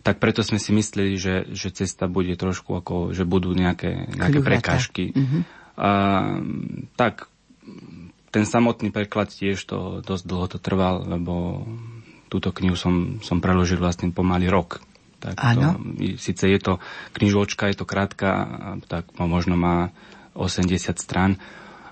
Tak 0.00 0.16
preto 0.16 0.40
sme 0.40 0.56
si 0.56 0.72
mysleli, 0.72 1.20
že, 1.20 1.44
že 1.52 1.68
cesta 1.68 2.08
bude 2.08 2.32
trošku 2.32 2.72
ako, 2.72 3.12
že 3.12 3.28
budú 3.28 3.52
nejaké, 3.52 4.16
nejaké 4.16 4.40
prekážky. 4.40 5.12
Uh-huh. 5.12 5.44
A, 5.76 5.90
tak 6.96 7.28
ten 8.32 8.48
samotný 8.48 8.94
preklad 8.94 9.28
tiež 9.28 9.60
to 9.60 10.00
dosť 10.00 10.24
dlho 10.24 10.46
to 10.48 10.58
trval, 10.62 11.04
lebo 11.04 11.66
túto 12.30 12.54
knihu 12.54 12.78
som, 12.78 13.20
som 13.20 13.42
preložil 13.42 13.76
vlastne 13.76 14.14
pomaly 14.14 14.46
rok. 14.48 14.80
Tak 15.20 15.36
to, 15.36 15.60
síce 16.16 16.48
je 16.48 16.56
to 16.56 16.80
knižočka, 17.12 17.68
je 17.68 17.76
to 17.76 17.84
krátka, 17.84 18.30
tak 18.88 19.04
možno 19.20 19.52
má 19.52 19.92
80 20.32 20.96
strán, 20.96 21.36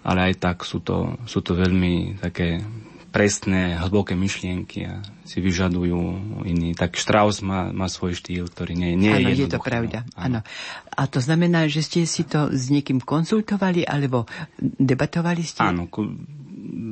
ale 0.09 0.32
aj 0.32 0.34
tak 0.40 0.56
sú 0.64 0.80
to, 0.80 1.20
sú 1.28 1.44
to 1.44 1.52
veľmi 1.52 2.16
také 2.16 2.64
presné, 3.09 3.76
hlboké 3.80 4.12
myšlienky 4.12 4.84
a 4.84 5.00
si 5.24 5.40
vyžadujú 5.40 6.00
iný. 6.44 6.76
Tak 6.76 6.96
Strauss 6.96 7.40
má, 7.40 7.72
má 7.72 7.88
svoj 7.88 8.16
štýl, 8.16 8.48
ktorý 8.52 8.76
nie, 8.76 8.96
nie 8.96 9.12
ano, 9.12 9.28
je 9.32 9.44
je 9.44 9.48
to 9.48 9.61
pravda. 9.61 10.04
Áno. 10.12 10.44
A 10.92 11.02
to 11.09 11.20
znamená, 11.20 11.68
že 11.72 11.80
ste 11.84 12.04
si 12.04 12.28
to 12.28 12.52
s 12.52 12.68
niekým 12.68 13.00
konzultovali 13.00 13.88
alebo 13.88 14.28
debatovali 14.61 15.40
ste? 15.40 15.64
Áno, 15.64 15.88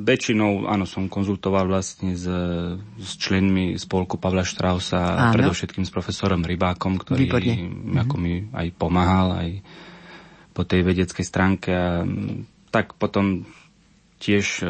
väčšinou 0.07 0.65
áno, 0.65 0.89
som 0.89 1.05
konzultoval 1.05 1.69
vlastne 1.69 2.17
s, 2.17 2.25
s 2.97 3.11
členmi 3.21 3.77
spolku 3.77 4.17
Pavla 4.17 4.41
Štrausa, 4.41 5.29
áno. 5.29 5.33
predovšetkým 5.37 5.85
s 5.85 5.93
profesorom 5.93 6.41
Rybákom, 6.41 6.97
ktorý 6.97 7.29
Výborne. 7.29 7.53
ako 8.01 8.15
mi 8.17 8.41
aj 8.57 8.67
pomáhal 8.73 9.27
aj 9.37 9.49
po 10.57 10.65
tej 10.65 10.81
vedeckej 10.81 11.25
stránke 11.25 11.69
a 11.69 12.01
tak 12.71 12.95
potom 12.95 13.47
tiež 14.17 14.65
e, 14.65 14.69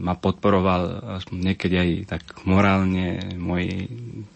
ma 0.00 0.16
podporoval 0.16 0.82
niekedy 1.28 1.74
aj 1.76 1.90
tak 2.08 2.22
morálne 2.48 3.36
môj 3.36 3.88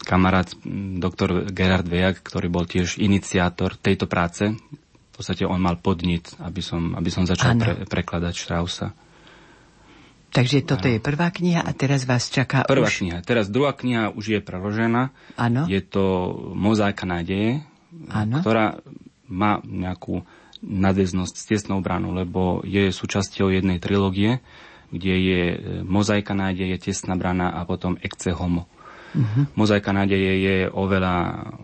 kamarát 0.04 0.52
doktor 1.00 1.48
Gerard 1.48 1.88
Vejak, 1.88 2.20
ktorý 2.20 2.52
bol 2.52 2.68
tiež 2.68 3.00
iniciátor 3.00 3.80
tejto 3.80 4.04
práce. 4.04 4.52
V 4.52 5.12
podstate 5.16 5.48
on 5.48 5.56
mal 5.56 5.80
podnit, 5.80 6.28
aby 6.44 6.60
som, 6.60 6.92
aby 6.92 7.08
som 7.08 7.24
začal 7.24 7.56
pre, 7.56 7.74
prekladať 7.88 8.34
Straussa. 8.36 8.92
Takže 10.36 10.68
toto 10.68 10.84
ano. 10.84 10.92
je 10.92 10.98
prvá 11.00 11.32
kniha 11.32 11.64
a 11.64 11.72
teraz 11.72 12.04
vás 12.04 12.28
čaká 12.28 12.68
Prvá 12.68 12.92
už... 12.92 13.00
kniha. 13.00 13.24
Teraz 13.24 13.48
druhá 13.48 13.72
kniha 13.72 14.12
už 14.12 14.36
je 14.36 14.40
preložená. 14.44 15.16
Ano. 15.40 15.64
Je 15.64 15.80
to 15.80 16.36
Mozaika 16.52 17.08
nádeje, 17.08 17.64
ano. 18.12 18.44
ktorá 18.44 18.84
má 19.32 19.64
nejakú 19.64 20.28
nadväznosť 20.64 21.34
s 21.36 21.44
tesnou 21.44 21.80
branou, 21.84 22.16
lebo 22.16 22.60
je 22.64 22.88
súčasťou 22.88 23.52
jednej 23.52 23.80
trilógie, 23.82 24.40
kde 24.90 25.14
je 25.14 25.42
e, 25.52 25.58
Mozaika 25.82 26.32
nádeje, 26.32 26.78
tesná 26.78 27.18
brana 27.18 27.50
a 27.52 27.66
potom 27.66 27.98
Ecce 27.98 28.32
Homo. 28.32 28.70
Uh-huh. 29.16 29.48
Mozaika 29.56 29.90
nádeje 29.90 30.32
je 30.42 30.56
oveľa 30.70 31.14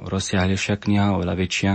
rozsiahlejšia 0.09 0.77
kniha, 0.81 1.15
oveľa 1.15 1.35
väčšia. 1.37 1.73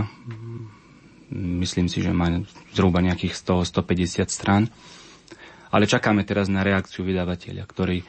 Myslím 1.34 1.92
si, 1.92 2.00
že 2.00 2.16
má 2.16 2.32
zhruba 2.72 3.04
nejakých 3.04 3.36
100-150 3.36 4.28
strán. 4.32 4.64
Ale 5.68 5.84
čakáme 5.84 6.24
teraz 6.24 6.48
na 6.48 6.64
reakciu 6.64 7.04
vydavateľa, 7.04 7.64
ktorý 7.68 8.00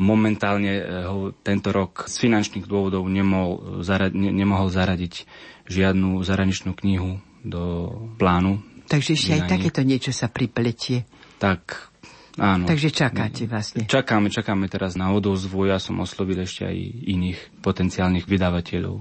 momentálne 0.00 0.72
e, 0.80 0.84
ho 1.06 1.30
tento 1.44 1.70
rok 1.70 2.06
z 2.06 2.14
finančných 2.26 2.66
dôvodov 2.66 3.06
nemohol, 3.06 3.82
zaradi, 3.84 4.16
ne, 4.16 4.30
nemohol 4.32 4.72
zaradiť 4.72 5.26
žiadnu 5.70 6.18
zahraničnú 6.24 6.74
knihu 6.74 7.22
do 7.44 7.88
plánu. 8.20 8.60
Takže 8.90 9.14
ešte 9.14 9.30
aj 9.38 9.42
takéto 9.46 9.86
niečo 9.86 10.10
sa 10.10 10.26
pripletie. 10.26 11.06
Tak, 11.38 11.94
áno. 12.36 12.66
Takže 12.66 12.90
čakáte 12.90 13.46
vlastne. 13.46 13.86
Čakáme, 13.86 14.34
čakáme 14.34 14.66
teraz 14.66 14.98
na 14.98 15.14
odozvu. 15.14 15.70
Ja 15.70 15.78
som 15.78 16.02
oslovil 16.02 16.42
ešte 16.42 16.66
aj 16.66 16.76
iných 17.06 17.38
potenciálnych 17.62 18.26
vydavateľov. 18.26 18.96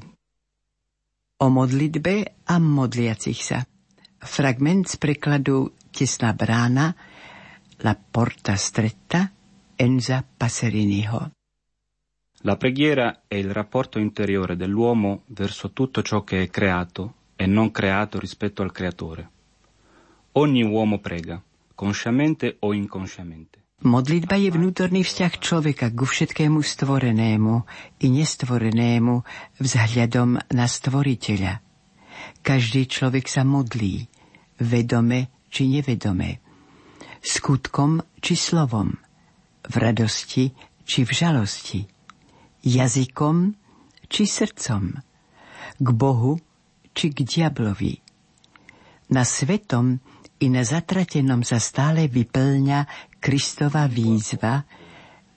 O 1.39 1.47
modlitbe 1.47 2.45
a 2.45 2.55
modliacich 2.61 3.41
sa. 3.41 3.65
Fragment 4.19 4.91
z 4.91 4.95
prekladu 4.99 5.71
Tesná 5.89 6.35
brána 6.35 6.91
La 7.81 7.95
porta 7.95 8.59
stretta 8.59 9.31
Enza 9.79 10.21
Passeriniho. 10.21 11.31
La 12.43 12.55
preghiera 12.55 13.23
è 13.27 13.35
il 13.35 13.51
rapporto 13.51 13.99
interiore 13.99 14.55
dell'uomo 14.55 15.23
verso 15.27 15.71
tutto 15.71 16.01
ciò 16.03 16.23
che 16.23 16.43
è 16.43 16.49
creato 16.49 17.18
e 17.39 17.47
non 17.47 17.71
creato 17.71 18.19
rispetto 18.19 18.63
al 18.63 18.75
creatore. 18.75 19.31
Ogni 20.35 20.61
uomo 20.61 20.99
prega, 20.99 21.41
consciamente 21.73 22.57
o 22.59 22.75
inconsciamente. 22.75 23.63
Modlitba 23.79 24.35
je 24.35 24.51
vnútorný 24.51 25.07
vzťah 25.07 25.33
človeka 25.39 25.87
ku 25.95 26.03
všetkému 26.03 26.59
stvorenému 26.59 27.63
i 28.03 28.07
nestvorenému 28.11 29.23
vzhľadom 29.55 30.35
na 30.51 30.65
stvoriteľa. 30.67 31.63
Každý 32.43 32.91
človek 32.91 33.31
sa 33.31 33.47
modlí, 33.47 34.03
vedome 34.59 35.47
či 35.47 35.71
nevedome, 35.71 36.43
skutkom 37.23 38.03
či 38.19 38.35
slovom, 38.35 38.99
v 39.63 39.75
radosti 39.79 40.51
či 40.83 41.07
v 41.07 41.11
žalosti, 41.15 41.87
jazykom 42.67 43.55
či 44.11 44.27
srdcom, 44.27 44.99
k 45.79 45.87
Bohu 45.95 46.35
či 46.99 47.15
k 47.15 47.23
diablovi. 47.23 47.95
Na 49.15 49.23
svetom 49.23 49.95
i 50.43 50.51
na 50.51 50.67
zatratenom 50.67 51.47
sa 51.47 51.55
stále 51.55 52.11
vyplňa 52.11 52.83
Kristova 53.23 53.87
výzva, 53.87 54.67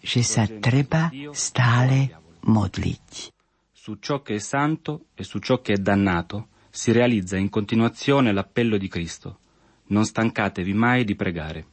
že 0.02 0.26
sa 0.26 0.50
treba 0.50 1.14
stále 1.30 2.10
modliť. 2.42 3.30
Su 3.70 4.02
ciò 4.02 4.26
che 4.26 4.38
è 4.38 4.42
santo 4.42 5.14
e 5.14 5.22
su 5.22 5.38
ciò 5.38 5.62
che 5.62 5.74
è 5.74 5.78
dannato 5.78 6.50
si 6.70 6.90
realizza 6.90 7.38
in 7.38 7.50
continuazione 7.50 8.34
l'appello 8.34 8.74
di 8.78 8.90
Cristo. 8.90 9.38
Non 9.94 10.02
stancatevi 10.02 10.74
mai 10.74 11.06
di 11.06 11.14
pregare. 11.14 11.71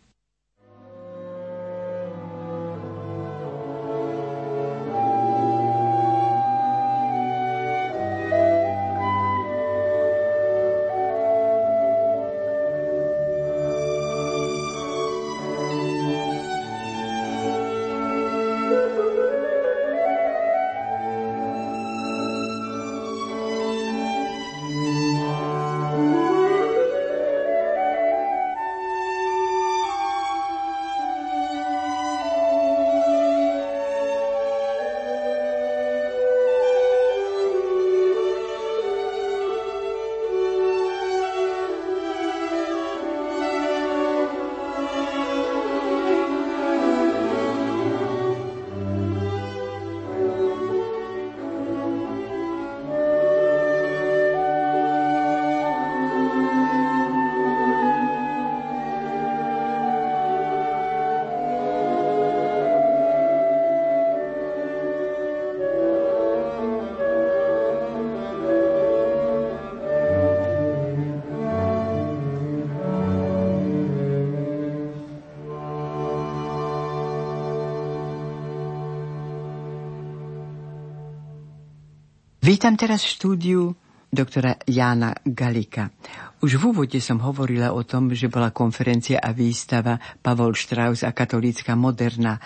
Vítam 82.49 82.73
teraz 82.73 83.05
v 83.05 83.13
štúdiu 83.13 83.61
doktora 84.09 84.57
Jána 84.65 85.13
Galika. 85.21 85.93
Už 86.41 86.57
v 86.57 86.73
úvode 86.73 86.97
som 86.97 87.21
hovorila 87.21 87.77
o 87.77 87.85
tom, 87.85 88.09
že 88.09 88.25
bola 88.25 88.49
konferencia 88.49 89.21
a 89.21 89.29
výstava 89.37 90.01
Pavol 90.17 90.57
Strauss 90.57 91.05
a 91.05 91.13
katolícka 91.13 91.77
moderna. 91.77 92.41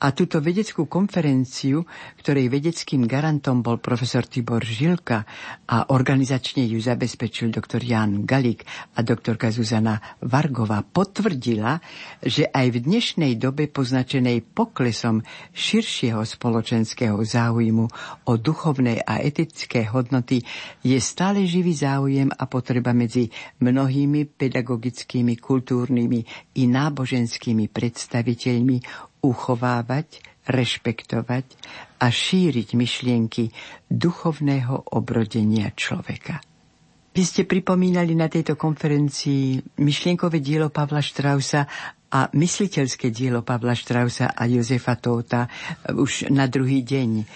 A 0.00 0.16
túto 0.16 0.40
vedeckú 0.40 0.88
konferenciu, 0.88 1.84
ktorej 2.24 2.48
vedeckým 2.48 3.04
garantom 3.04 3.60
bol 3.60 3.76
profesor 3.76 4.24
Tibor 4.24 4.64
Žilka 4.64 5.28
a 5.68 5.92
organizačne 5.92 6.64
ju 6.64 6.80
zabezpečil 6.80 7.52
doktor 7.52 7.84
Jan 7.84 8.24
Galik 8.24 8.64
a 8.96 9.04
doktorka 9.04 9.52
Zuzana 9.52 10.00
Vargová, 10.24 10.80
potvrdila, 10.80 11.84
že 12.24 12.48
aj 12.48 12.66
v 12.72 12.78
dnešnej 12.80 13.32
dobe 13.36 13.68
poznačenej 13.68 14.40
poklesom 14.56 15.20
širšieho 15.52 16.24
spoločenského 16.24 17.20
záujmu 17.20 17.84
o 18.24 18.32
duchovné 18.40 19.04
a 19.04 19.20
etické 19.20 19.84
hodnoty 19.84 20.40
je 20.80 20.96
stále 20.96 21.44
živý 21.44 21.76
záujem 21.76 22.32
a 22.32 22.48
potreba 22.48 22.96
medzi 22.96 23.28
mnohými 23.60 24.24
pedagogickými, 24.32 25.36
kultúrnymi 25.36 26.20
i 26.56 26.64
náboženskými 26.64 27.68
predstaviteľmi 27.68 29.09
uchovávať, 29.22 30.20
rešpektovať 30.48 31.46
a 32.00 32.06
šíriť 32.08 32.68
myšlienky 32.74 33.52
duchovného 33.86 34.96
obrodenia 34.96 35.70
človeka. 35.76 36.40
Vy 37.10 37.22
ste 37.26 37.42
pripomínali 37.42 38.14
na 38.14 38.30
tejto 38.30 38.54
konferencii 38.54 39.76
myšlienkové 39.82 40.38
dielo 40.38 40.70
Pavla 40.70 41.02
Štrausa 41.02 41.66
a 42.10 42.30
mysliteľské 42.30 43.10
dielo 43.10 43.42
Pavla 43.42 43.74
Štrausa 43.74 44.30
a 44.30 44.42
Jozefa 44.46 44.94
Tóta 44.94 45.50
už 45.90 46.30
na 46.30 46.46
druhý 46.46 46.86
deň. 46.86 47.26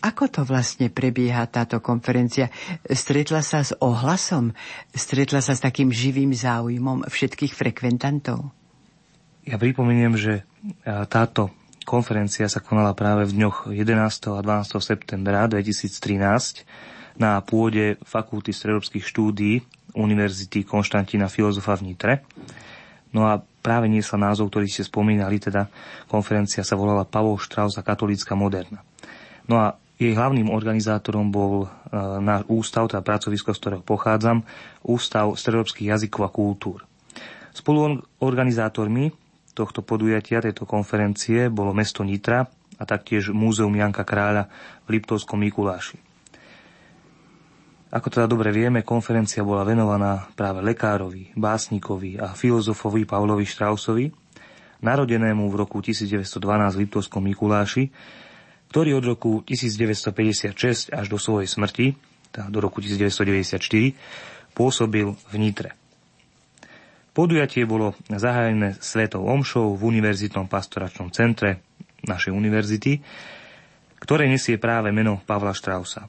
Ako 0.00 0.32
to 0.32 0.48
vlastne 0.48 0.88
prebieha 0.88 1.44
táto 1.48 1.80
konferencia? 1.84 2.48
Stretla 2.88 3.44
sa 3.44 3.60
s 3.60 3.76
ohlasom? 3.76 4.56
Stretla 4.96 5.44
sa 5.44 5.52
s 5.52 5.60
takým 5.60 5.92
živým 5.92 6.32
záujmom 6.32 7.04
všetkých 7.04 7.52
frekventantov? 7.52 8.48
Ja 9.44 9.60
pripomeniem, 9.60 10.16
že 10.16 10.44
táto 11.08 11.50
konferencia 11.88 12.46
sa 12.46 12.60
konala 12.60 12.92
práve 12.92 13.24
v 13.28 13.40
dňoch 13.40 13.72
11. 13.72 14.36
a 14.36 14.40
12. 14.44 14.76
septembra 14.78 15.48
2013 15.48 17.20
na 17.20 17.40
pôde 17.40 17.96
Fakulty 18.04 18.52
stredoeurópskych 18.52 19.04
štúdií 19.04 19.64
Univerzity 19.96 20.62
Konštantína 20.62 21.26
Filozofa 21.26 21.74
v 21.80 21.92
Nitre. 21.92 22.14
No 23.10 23.26
a 23.26 23.42
práve 23.42 23.90
niesla 23.90 24.30
názov, 24.30 24.54
ktorý 24.54 24.70
ste 24.70 24.86
spomínali, 24.86 25.42
teda 25.42 25.66
konferencia 26.06 26.62
sa 26.62 26.78
volala 26.78 27.08
Pavol 27.08 27.40
Štraus 27.42 27.74
a 27.74 27.82
katolícka 27.82 28.38
moderna. 28.38 28.86
No 29.50 29.58
a 29.58 29.74
jej 30.00 30.14
hlavným 30.14 30.48
organizátorom 30.48 31.28
bol 31.28 31.66
e, 31.66 31.68
náš 32.22 32.46
ústav, 32.48 32.88
teda 32.88 33.04
pracovisko, 33.04 33.52
z 33.52 33.60
ktorého 33.60 33.82
pochádzam, 33.84 34.46
Ústav 34.80 35.28
stredoeurópskych 35.36 35.92
jazykov 35.92 36.22
a 36.24 36.30
kultúr. 36.32 36.78
Spoluorganizátormi 37.52 39.12
tohto 39.52 39.82
podujatia, 39.82 40.44
tejto 40.44 40.64
konferencie 40.64 41.50
bolo 41.50 41.74
mesto 41.74 42.06
Nitra 42.06 42.46
a 42.80 42.82
taktiež 42.88 43.34
Múzeum 43.34 43.74
Janka 43.74 44.06
Kráľa 44.06 44.48
v 44.86 44.98
Liptovskom 44.98 45.40
Mikuláši. 45.42 46.00
Ako 47.90 48.06
teda 48.06 48.30
dobre 48.30 48.54
vieme, 48.54 48.86
konferencia 48.86 49.42
bola 49.42 49.66
venovaná 49.66 50.30
práve 50.38 50.62
lekárovi, 50.62 51.34
básnikovi 51.34 52.22
a 52.22 52.38
filozofovi 52.38 53.02
Pavlovi 53.02 53.42
Štrausovi, 53.42 54.06
narodenému 54.78 55.50
v 55.50 55.54
roku 55.58 55.82
1912 55.82 56.78
v 56.78 56.80
Liptovskom 56.86 57.22
Mikuláši, 57.26 57.90
ktorý 58.70 59.02
od 59.02 59.04
roku 59.10 59.42
1956 59.42 60.94
až 60.94 61.06
do 61.10 61.18
svojej 61.18 61.50
smrti, 61.50 61.86
teda 62.30 62.46
do 62.46 62.62
roku 62.62 62.78
1994, 62.78 63.58
pôsobil 64.54 65.10
v 65.10 65.34
Nitre. 65.34 65.79
Podujatie 67.10 67.66
bolo 67.66 67.98
zahájené 68.06 68.78
svetou 68.78 69.26
omšou 69.26 69.74
v 69.74 69.82
Univerzitnom 69.98 70.46
pastoračnom 70.46 71.10
centre 71.10 71.58
našej 72.06 72.30
univerzity, 72.30 73.02
ktoré 74.00 74.30
nesie 74.30 74.56
práve 74.56 74.94
meno 74.94 75.20
Pavla 75.26 75.52
Štrausa. 75.52 76.08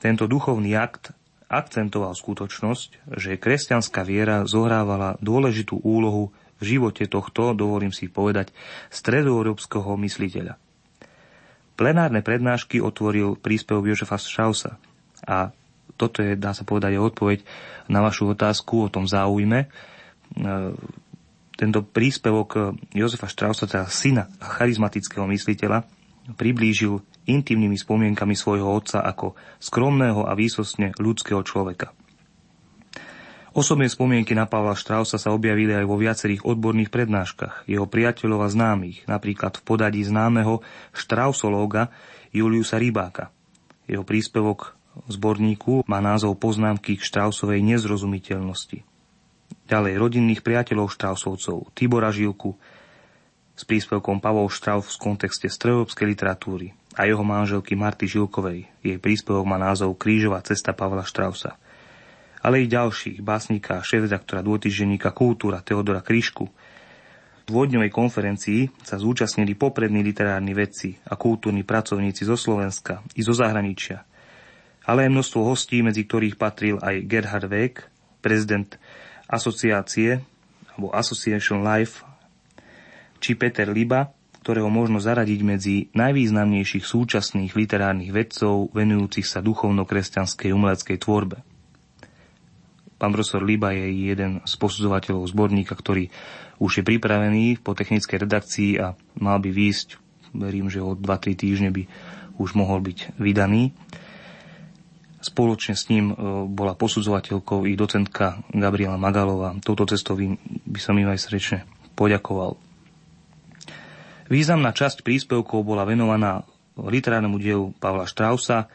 Tento 0.00 0.24
duchovný 0.26 0.74
akt 0.74 1.14
akcentoval 1.46 2.16
skutočnosť, 2.16 3.14
že 3.20 3.38
kresťanská 3.38 4.02
viera 4.02 4.42
zohrávala 4.48 5.20
dôležitú 5.22 5.78
úlohu 5.84 6.34
v 6.58 6.62
živote 6.76 7.06
tohto, 7.06 7.52
dovolím 7.54 7.92
si 7.92 8.08
povedať, 8.10 8.50
stredoeurópskeho 8.90 9.94
mysliteľa. 10.00 10.56
Plenárne 11.74 12.22
prednášky 12.22 12.78
otvoril 12.78 13.34
príspevok 13.34 13.90
Jožefa 13.90 14.18
Strausa. 14.18 14.78
A 15.26 15.50
toto 15.98 16.22
je, 16.22 16.38
dá 16.38 16.54
sa 16.54 16.62
povedať, 16.62 16.98
odpoveď 16.98 17.42
na 17.90 18.02
vašu 18.02 18.30
otázku 18.34 18.86
o 18.86 18.92
tom 18.92 19.10
záujme. 19.10 19.66
E, 20.34 20.74
tento 21.54 21.80
príspevok 21.86 22.74
Jozefa 22.90 23.30
Strausa, 23.30 23.70
teda 23.70 23.86
syna 23.86 24.26
charizmatického 24.42 25.22
mysliteľa, 25.30 25.86
priblížil 26.34 26.98
intimnými 27.28 27.76
spomienkami 27.76 28.34
svojho 28.34 28.66
otca 28.66 29.04
ako 29.04 29.38
skromného 29.60 30.26
a 30.26 30.32
výsostne 30.34 30.96
ľudského 30.96 31.44
človeka. 31.44 31.92
Osobné 33.54 33.86
spomienky 33.86 34.34
na 34.34 34.50
Pavla 34.50 34.74
Štrausa 34.74 35.14
sa 35.14 35.30
objavili 35.30 35.70
aj 35.70 35.86
vo 35.86 35.94
viacerých 35.94 36.42
odborných 36.42 36.90
prednáškach 36.90 37.70
jeho 37.70 37.86
priateľov 37.86 38.40
a 38.42 38.48
známych, 38.50 39.06
napríklad 39.06 39.54
v 39.54 39.62
podadí 39.62 40.02
známeho 40.02 40.58
štrausológa 40.90 41.94
Juliusa 42.34 42.82
Rybáka. 42.82 43.30
Jeho 43.86 44.02
príspevok 44.02 44.74
v 45.06 45.10
zborníku 45.14 45.86
má 45.86 46.02
názov 46.02 46.34
Poznámky 46.42 46.98
k 46.98 47.06
Štrausovej 47.06 47.62
nezrozumiteľnosti. 47.62 48.82
Ďalej 49.64 49.92
rodinných 49.96 50.44
priateľov 50.44 50.92
Štrausovcov 50.92 51.72
Tibora 51.72 52.12
Žilku 52.12 52.52
s 53.54 53.62
príspevkom 53.64 54.20
Pavol 54.20 54.50
Štraus 54.52 54.92
v 54.98 55.00
kontexte 55.00 55.48
stredoeurópskej 55.48 56.06
literatúry 56.10 56.76
a 56.98 57.08
jeho 57.08 57.24
manželky 57.24 57.72
Marty 57.78 58.04
Žilkovej. 58.04 58.68
Jej 58.84 58.98
príspevok 59.00 59.46
má 59.48 59.56
názov 59.56 59.96
Krížová 59.96 60.44
cesta 60.44 60.76
Pavla 60.76 61.06
Štrausa 61.06 61.56
ale 62.44 62.60
i 62.60 62.68
ďalších, 62.68 63.24
básnika, 63.24 63.80
šéf-redaktora 63.80 64.44
dvojtyždenníka 64.44 65.16
Kultúra 65.16 65.64
Teodora 65.64 66.04
Kryšku. 66.04 66.44
V 66.44 67.42
dvojdňovej 67.48 67.88
konferencii 67.88 68.68
sa 68.84 69.00
zúčastnili 69.00 69.56
poprední 69.56 70.04
literárni 70.04 70.52
vedci 70.52 70.92
a 71.08 71.16
kultúrni 71.16 71.64
pracovníci 71.64 72.28
zo 72.28 72.36
Slovenska 72.36 73.00
i 73.16 73.24
zo 73.24 73.32
zahraničia, 73.32 74.04
ale 74.84 75.08
aj 75.08 75.10
množstvo 75.16 75.40
hostí, 75.40 75.80
medzi 75.80 76.04
ktorých 76.04 76.36
patril 76.36 76.76
aj 76.84 77.08
Gerhard 77.08 77.48
Weg, 77.48 77.88
prezident 78.20 78.76
asociácie 79.28 80.20
alebo 80.74 80.90
Association 80.90 81.62
Life, 81.62 82.02
či 83.22 83.38
Peter 83.38 83.70
Liba, 83.70 84.10
ktorého 84.44 84.68
možno 84.68 85.00
zaradiť 85.00 85.40
medzi 85.40 85.76
najvýznamnejších 85.96 86.84
súčasných 86.84 87.56
literárnych 87.56 88.12
vedcov 88.12 88.68
venujúcich 88.76 89.24
sa 89.24 89.40
duchovno-kresťanskej 89.40 90.52
umeleckej 90.52 91.00
tvorbe. 91.00 91.40
Pán 93.00 93.10
profesor 93.16 93.40
Liba 93.40 93.72
je 93.72 94.12
jeden 94.12 94.44
z 94.44 94.54
posudzovateľov 94.60 95.24
zborníka, 95.32 95.72
ktorý 95.72 96.12
už 96.60 96.80
je 96.80 96.84
pripravený 96.84 97.64
po 97.64 97.72
technickej 97.72 98.28
redakcii 98.28 98.70
a 98.78 98.92
mal 99.16 99.40
by 99.40 99.50
výjsť, 99.50 99.88
verím, 100.36 100.68
že 100.68 100.84
o 100.84 100.92
2-3 100.92 101.34
týždne 101.34 101.70
by 101.72 101.88
už 102.36 102.54
mohol 102.54 102.84
byť 102.84 103.16
vydaný. 103.16 103.72
Spoločne 105.24 105.72
s 105.72 105.88
ním 105.88 106.12
e, 106.12 106.14
bola 106.52 106.76
posudzovateľkou 106.76 107.64
i 107.64 107.72
docentka 107.72 108.44
Gabriela 108.52 109.00
Magalová. 109.00 109.56
Touto 109.64 109.88
cestou 109.88 110.20
by 110.20 110.80
som 110.80 111.00
im 111.00 111.08
aj 111.08 111.24
srdečne 111.24 111.58
poďakoval. 111.96 112.60
Významná 114.28 114.76
časť 114.76 115.00
príspevkov 115.00 115.64
bola 115.64 115.88
venovaná 115.88 116.44
literárnemu 116.76 117.36
dielu 117.40 117.66
Pavla 117.80 118.04
Štrausa, 118.04 118.68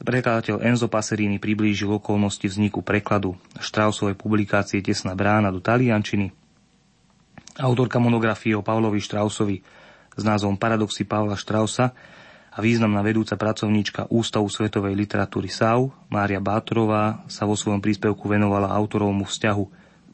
Prekladateľ 0.00 0.64
Enzo 0.64 0.88
Passerini 0.88 1.36
priblížil 1.36 1.92
okolnosti 1.92 2.48
vzniku 2.48 2.80
prekladu 2.80 3.36
Štrausovej 3.60 4.16
publikácie 4.16 4.80
Tesná 4.80 5.12
brána 5.12 5.52
do 5.52 5.60
taliančiny. 5.60 6.32
Autorka 7.60 8.00
monografie 8.00 8.56
o 8.56 8.64
Pavlovi 8.64 8.96
Štrausovi 8.96 9.60
s 10.16 10.22
názvom 10.24 10.56
Paradoxy 10.56 11.04
Pavla 11.04 11.36
Štrausa 11.36 11.92
významná 12.60 13.00
vedúca 13.02 13.34
pracovníčka 13.34 14.06
Ústavu 14.12 14.46
svetovej 14.46 14.94
literatúry 14.94 15.48
SAU, 15.48 15.90
Mária 16.12 16.38
Bátorová, 16.38 17.24
sa 17.26 17.48
vo 17.48 17.56
svojom 17.56 17.80
príspevku 17.82 18.28
venovala 18.28 18.70
autorovmu 18.70 19.26
vzťahu 19.26 19.64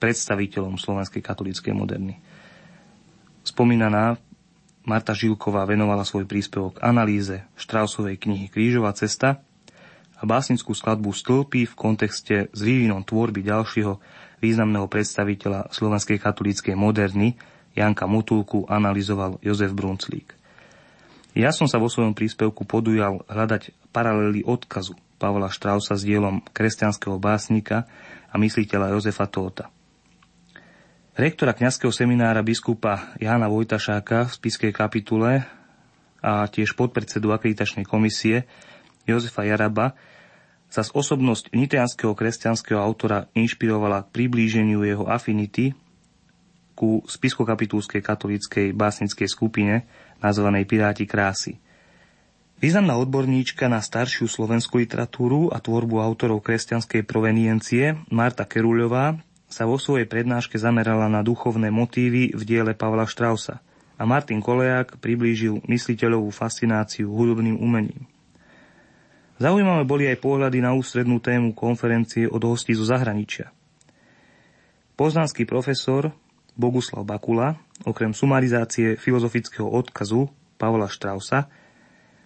predstaviteľom 0.01 0.79
slovenskej 0.81 1.21
katolíckej 1.21 1.75
moderny. 1.75 2.17
Spomínaná 3.45 4.17
Marta 4.87 5.13
Žilková 5.13 5.67
venovala 5.67 6.07
svoj 6.07 6.31
príspevok 6.31 6.79
analýze 6.79 7.43
Štrausovej 7.59 8.17
knihy 8.23 8.47
Krížová 8.49 8.95
cesta– 8.95 9.37
a 10.17 10.23
básnickú 10.25 10.73
skladbu 10.73 11.13
Stĺpy 11.13 11.69
v 11.69 11.75
kontexte 11.77 12.37
s 12.49 12.61
vývinom 12.65 13.05
tvorby 13.05 13.45
ďalšieho 13.45 14.01
významného 14.41 14.89
predstaviteľa 14.89 15.73
slovenskej 15.73 16.17
katolíckej 16.21 16.73
moderny 16.77 17.37
Janka 17.77 18.09
Mutulku 18.09 18.65
analyzoval 18.65 19.37
Jozef 19.45 19.77
Brunclík. 19.77 20.33
Ja 21.37 21.53
som 21.53 21.69
sa 21.69 21.77
vo 21.77 21.93
svojom 21.93 22.17
príspevku 22.17 22.65
podujal 22.65 23.21
hľadať 23.29 23.93
paralely 23.93 24.41
odkazu 24.41 24.97
Pavla 25.21 25.53
Štrausa 25.53 25.93
s 25.93 26.01
dielom 26.01 26.41
kresťanského 26.41 27.21
básnika 27.21 27.85
a 28.33 28.41
mysliteľa 28.41 28.97
Jozefa 28.97 29.29
Tóta. 29.29 29.69
Rektora 31.13 31.53
kňazského 31.53 31.93
seminára 31.93 32.41
biskupa 32.41 33.13
Jána 33.21 33.53
Vojtašáka 33.53 34.33
v 34.33 34.33
spiskej 34.33 34.73
kapitule 34.73 35.45
a 36.25 36.49
tiež 36.49 36.73
podpredsedu 36.73 37.29
akreditačnej 37.29 37.85
komisie 37.85 38.49
Jozefa 39.05 39.45
Jaraba 39.45 39.93
sa 40.73 40.89
z 40.89 40.89
osobnosť 40.97 41.53
nitrianského 41.53 42.17
kresťanského 42.17 42.81
autora 42.81 43.29
inšpirovala 43.37 44.09
k 44.09 44.25
priblíženiu 44.25 44.89
jeho 44.89 45.05
afinity 45.05 45.77
ku 46.73 47.05
spiskokapitulskej 47.05 48.01
katolíckej 48.01 48.73
básnickej 48.73 49.29
skupine 49.29 49.85
nazvanej 50.27 50.67
Piráti 50.67 51.07
krásy. 51.07 51.63
Významná 52.59 52.99
odborníčka 52.99 53.71
na 53.71 53.79
staršiu 53.79 54.27
slovenskú 54.27 54.83
literatúru 54.83 55.55
a 55.55 55.63
tvorbu 55.63 56.03
autorov 56.03 56.43
kresťanskej 56.43 57.07
proveniencie 57.07 57.95
Marta 58.11 58.43
Keruľová 58.43 59.23
sa 59.47 59.69
vo 59.69 59.79
svojej 59.79 60.11
prednáške 60.11 60.59
zamerala 60.59 61.07
na 61.07 61.23
duchovné 61.23 61.71
motívy 61.71 62.35
v 62.35 62.43
diele 62.43 62.75
Pavla 62.75 63.07
Štrausa 63.07 63.63
a 63.97 64.03
Martin 64.03 64.43
Kolejak 64.43 64.99
priblížil 64.99 65.63
mysliteľovú 65.69 66.35
fascináciu 66.35 67.07
hudobným 67.07 67.61
umením. 67.61 68.09
Zaujímavé 69.37 69.85
boli 69.85 70.05
aj 70.09 70.19
pohľady 70.25 70.65
na 70.65 70.73
ústrednú 70.73 71.21
tému 71.21 71.53
konferencie 71.53 72.25
od 72.25 72.41
hostí 72.41 72.73
zo 72.73 72.89
zahraničia. 72.89 73.53
Poznanský 74.97 75.45
profesor 75.45 76.09
Boguslav 76.57 77.05
Bakula, 77.05 77.61
okrem 77.85 78.17
sumarizácie 78.17 78.97
filozofického 78.97 79.69
odkazu 79.69 80.33
Pavla 80.57 80.89
Štrausa, 80.89 81.53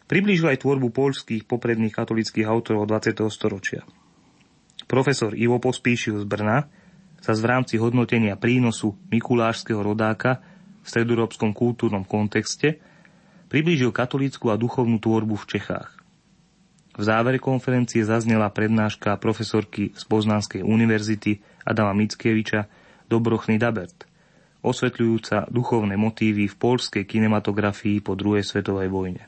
priblížil 0.06 0.54
aj 0.54 0.62
tvorbu 0.62 0.94
poľských 0.94 1.50
popredných 1.50 1.90
katolických 1.90 2.46
autorov 2.46 2.86
20. 2.86 3.26
storočia. 3.26 3.82
Profesor 4.86 5.34
Ivo 5.34 5.58
Pospíšil 5.58 6.22
z 6.22 6.26
Brna 6.30 6.70
sa 7.18 7.34
v 7.34 7.46
rámci 7.46 7.74
hodnotenia 7.82 8.38
prínosu 8.38 8.94
mikulášskeho 9.10 9.82
rodáka 9.82 10.42
v 10.80 10.86
stredoeurópskom 10.86 11.50
kultúrnom 11.50 12.06
kontexte 12.06 12.78
priblížil 13.50 13.90
katolícku 13.90 14.46
a 14.50 14.58
duchovnú 14.58 15.02
tvorbu 15.02 15.34
v 15.42 15.48
Čechách. 15.58 15.90
V 16.94 17.02
závere 17.02 17.42
konferencie 17.42 18.06
zaznela 18.06 18.50
prednáška 18.50 19.18
profesorky 19.18 19.90
z 19.94 20.02
Poznanskej 20.06 20.62
univerzity 20.62 21.42
Adama 21.66 21.94
Mickeviča 21.98 22.70
Dobrochny 23.10 23.58
Dabert– 23.58 24.06
osvetľujúca 24.60 25.48
duchovné 25.48 25.96
motívy 25.96 26.46
v 26.46 26.56
polskej 26.56 27.04
kinematografii 27.08 28.04
po 28.04 28.16
druhej 28.16 28.44
svetovej 28.44 28.88
vojne. 28.92 29.22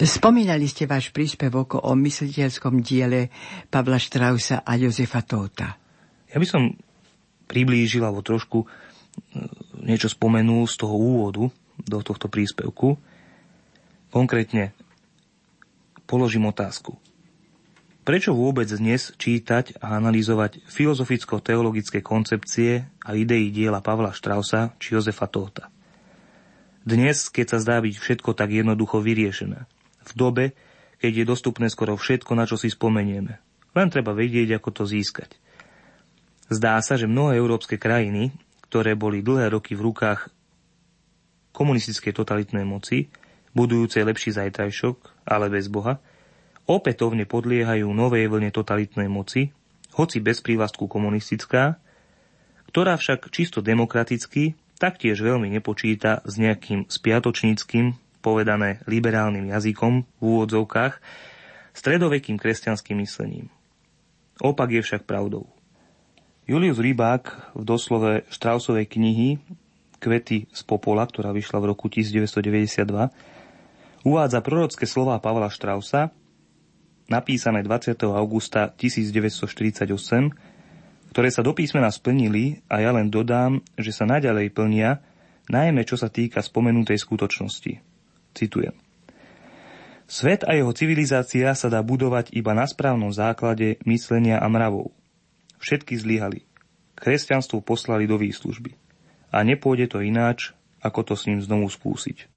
Spomínali 0.00 0.64
ste 0.64 0.88
váš 0.88 1.12
príspevok 1.12 1.84
o 1.84 1.92
mysliteľskom 1.92 2.80
diele 2.80 3.28
Pavla 3.68 4.00
Štrausa 4.00 4.64
a 4.64 4.72
Jozefa 4.80 5.20
Tóta. 5.20 5.76
Ja 6.24 6.40
by 6.40 6.46
som 6.48 6.72
priblížil 7.44 8.00
alebo 8.00 8.24
trošku 8.24 8.64
e, 8.64 8.66
niečo 9.84 10.08
spomenul 10.08 10.64
z 10.64 10.80
toho 10.80 10.96
úvodu 10.96 11.52
do 11.84 11.98
tohto 12.00 12.32
príspevku. 12.32 12.96
Konkrétne 14.08 14.72
položím 16.08 16.48
otázku. 16.48 16.96
Prečo 18.00 18.32
vôbec 18.32 18.72
dnes 18.72 19.12
čítať 19.20 19.84
a 19.84 20.00
analyzovať 20.00 20.64
filozoficko-teologické 20.64 22.00
koncepcie 22.00 22.88
a 23.04 23.12
idei 23.12 23.52
diela 23.52 23.84
Pavla 23.84 24.16
Štrausa 24.16 24.72
či 24.80 24.96
Jozefa 24.96 25.28
Tóta? 25.28 25.68
Dnes, 26.88 27.28
keď 27.28 27.46
sa 27.52 27.58
zdá 27.60 27.76
byť 27.84 28.00
všetko 28.00 28.32
tak 28.32 28.48
jednoducho 28.48 29.04
vyriešené, 29.04 29.68
v 30.10 30.14
dobe, 30.18 30.44
keď 31.00 31.22
je 31.22 31.30
dostupné 31.30 31.66
skoro 31.72 31.96
všetko, 31.96 32.36
na 32.36 32.44
čo 32.44 32.60
si 32.60 32.68
spomenieme. 32.68 33.40
Len 33.72 33.88
treba 33.88 34.12
vedieť, 34.12 34.58
ako 34.58 34.82
to 34.82 34.84
získať. 34.84 35.38
Zdá 36.50 36.76
sa, 36.82 36.98
že 36.98 37.06
mnohé 37.06 37.38
európske 37.38 37.78
krajiny, 37.78 38.34
ktoré 38.66 38.98
boli 38.98 39.22
dlhé 39.22 39.54
roky 39.54 39.78
v 39.78 39.86
rukách 39.86 40.28
komunistickej 41.54 42.12
totalitnej 42.14 42.66
moci, 42.66 43.10
budujúcej 43.54 44.06
lepší 44.06 44.34
zajtrajšok, 44.34 45.26
ale 45.26 45.50
bez 45.50 45.66
Boha, 45.70 46.02
opätovne 46.66 47.26
podliehajú 47.26 47.86
novej 47.90 48.30
vlne 48.30 48.50
totalitnej 48.54 49.10
moci, 49.10 49.50
hoci 49.94 50.22
bez 50.22 50.38
prívlastku 50.38 50.86
komunistická, 50.86 51.78
ktorá 52.70 52.94
však 52.94 53.26
čisto 53.34 53.58
demokraticky 53.58 54.54
taktiež 54.78 55.18
veľmi 55.18 55.50
nepočíta 55.50 56.22
s 56.22 56.38
nejakým 56.38 56.86
spiatočníckým 56.86 57.98
povedané 58.20 58.84
liberálnym 58.84 59.48
jazykom 59.50 60.04
v 60.04 60.22
úvodzovkách, 60.22 61.00
stredovekým 61.74 62.36
kresťanským 62.36 63.00
myslením. 63.00 63.48
Opak 64.40 64.72
je 64.72 64.80
však 64.84 65.04
pravdou. 65.04 65.48
Julius 66.48 66.80
Rybák 66.80 67.54
v 67.54 67.62
doslove 67.62 68.24
Štrausovej 68.32 68.88
knihy 68.88 69.38
Kvety 70.00 70.48
z 70.48 70.62
popola, 70.64 71.04
ktorá 71.04 71.30
vyšla 71.30 71.60
v 71.60 71.76
roku 71.76 71.92
1992, 71.92 73.12
uvádza 74.08 74.40
prorocké 74.40 74.88
slová 74.88 75.20
Pavla 75.20 75.52
Štrausa, 75.52 76.08
napísané 77.12 77.60
20. 77.60 78.00
augusta 78.16 78.72
1948, 78.72 79.92
ktoré 81.12 81.28
sa 81.28 81.44
do 81.44 81.52
písmena 81.52 81.92
splnili 81.92 82.64
a 82.72 82.80
ja 82.80 82.96
len 82.96 83.12
dodám, 83.12 83.60
že 83.76 83.92
sa 83.92 84.08
naďalej 84.08 84.56
plnia, 84.56 85.04
najmä 85.52 85.84
čo 85.84 86.00
sa 86.00 86.08
týka 86.08 86.40
spomenutej 86.40 86.96
skutočnosti. 86.96 87.89
Citujem. 88.32 88.76
Svet 90.10 90.42
a 90.46 90.54
jeho 90.54 90.70
civilizácia 90.74 91.54
sa 91.54 91.70
dá 91.70 91.82
budovať 91.82 92.34
iba 92.34 92.50
na 92.50 92.66
správnom 92.66 93.10
základe 93.14 93.78
myslenia 93.86 94.42
a 94.42 94.46
mravov. 94.50 94.90
Všetky 95.62 95.98
zlyhali. 95.98 96.46
Kresťanstvo 96.98 97.62
poslali 97.62 98.06
do 98.10 98.18
výslužby. 98.18 98.74
A 99.30 99.42
nepôjde 99.46 99.86
to 99.90 99.98
ináč, 100.02 100.50
ako 100.82 101.12
to 101.12 101.14
s 101.14 101.26
ním 101.30 101.38
znovu 101.38 101.70
skúsiť. 101.70 102.29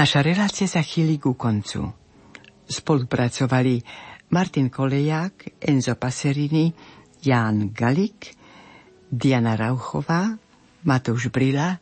Naša 0.00 0.24
relácia 0.24 0.64
sa 0.64 0.80
chýli 0.80 1.20
ku 1.20 1.36
koncu. 1.36 1.84
Spolupracovali 2.64 3.84
Martin 4.32 4.72
Koleják, 4.72 5.60
Enzo 5.60 5.92
Paserini, 6.00 6.72
Ján 7.20 7.68
Galik, 7.68 8.32
Diana 9.12 9.60
Rauchová, 9.60 10.40
Matouš 10.88 11.28
Brila 11.28 11.76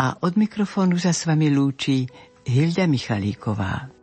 a 0.00 0.16
od 0.24 0.32
mikrofónu 0.40 0.96
sa 0.96 1.12
s 1.12 1.28
vami 1.28 1.52
lúči 1.52 2.08
Hilda 2.48 2.88
Michalíková. 2.88 3.95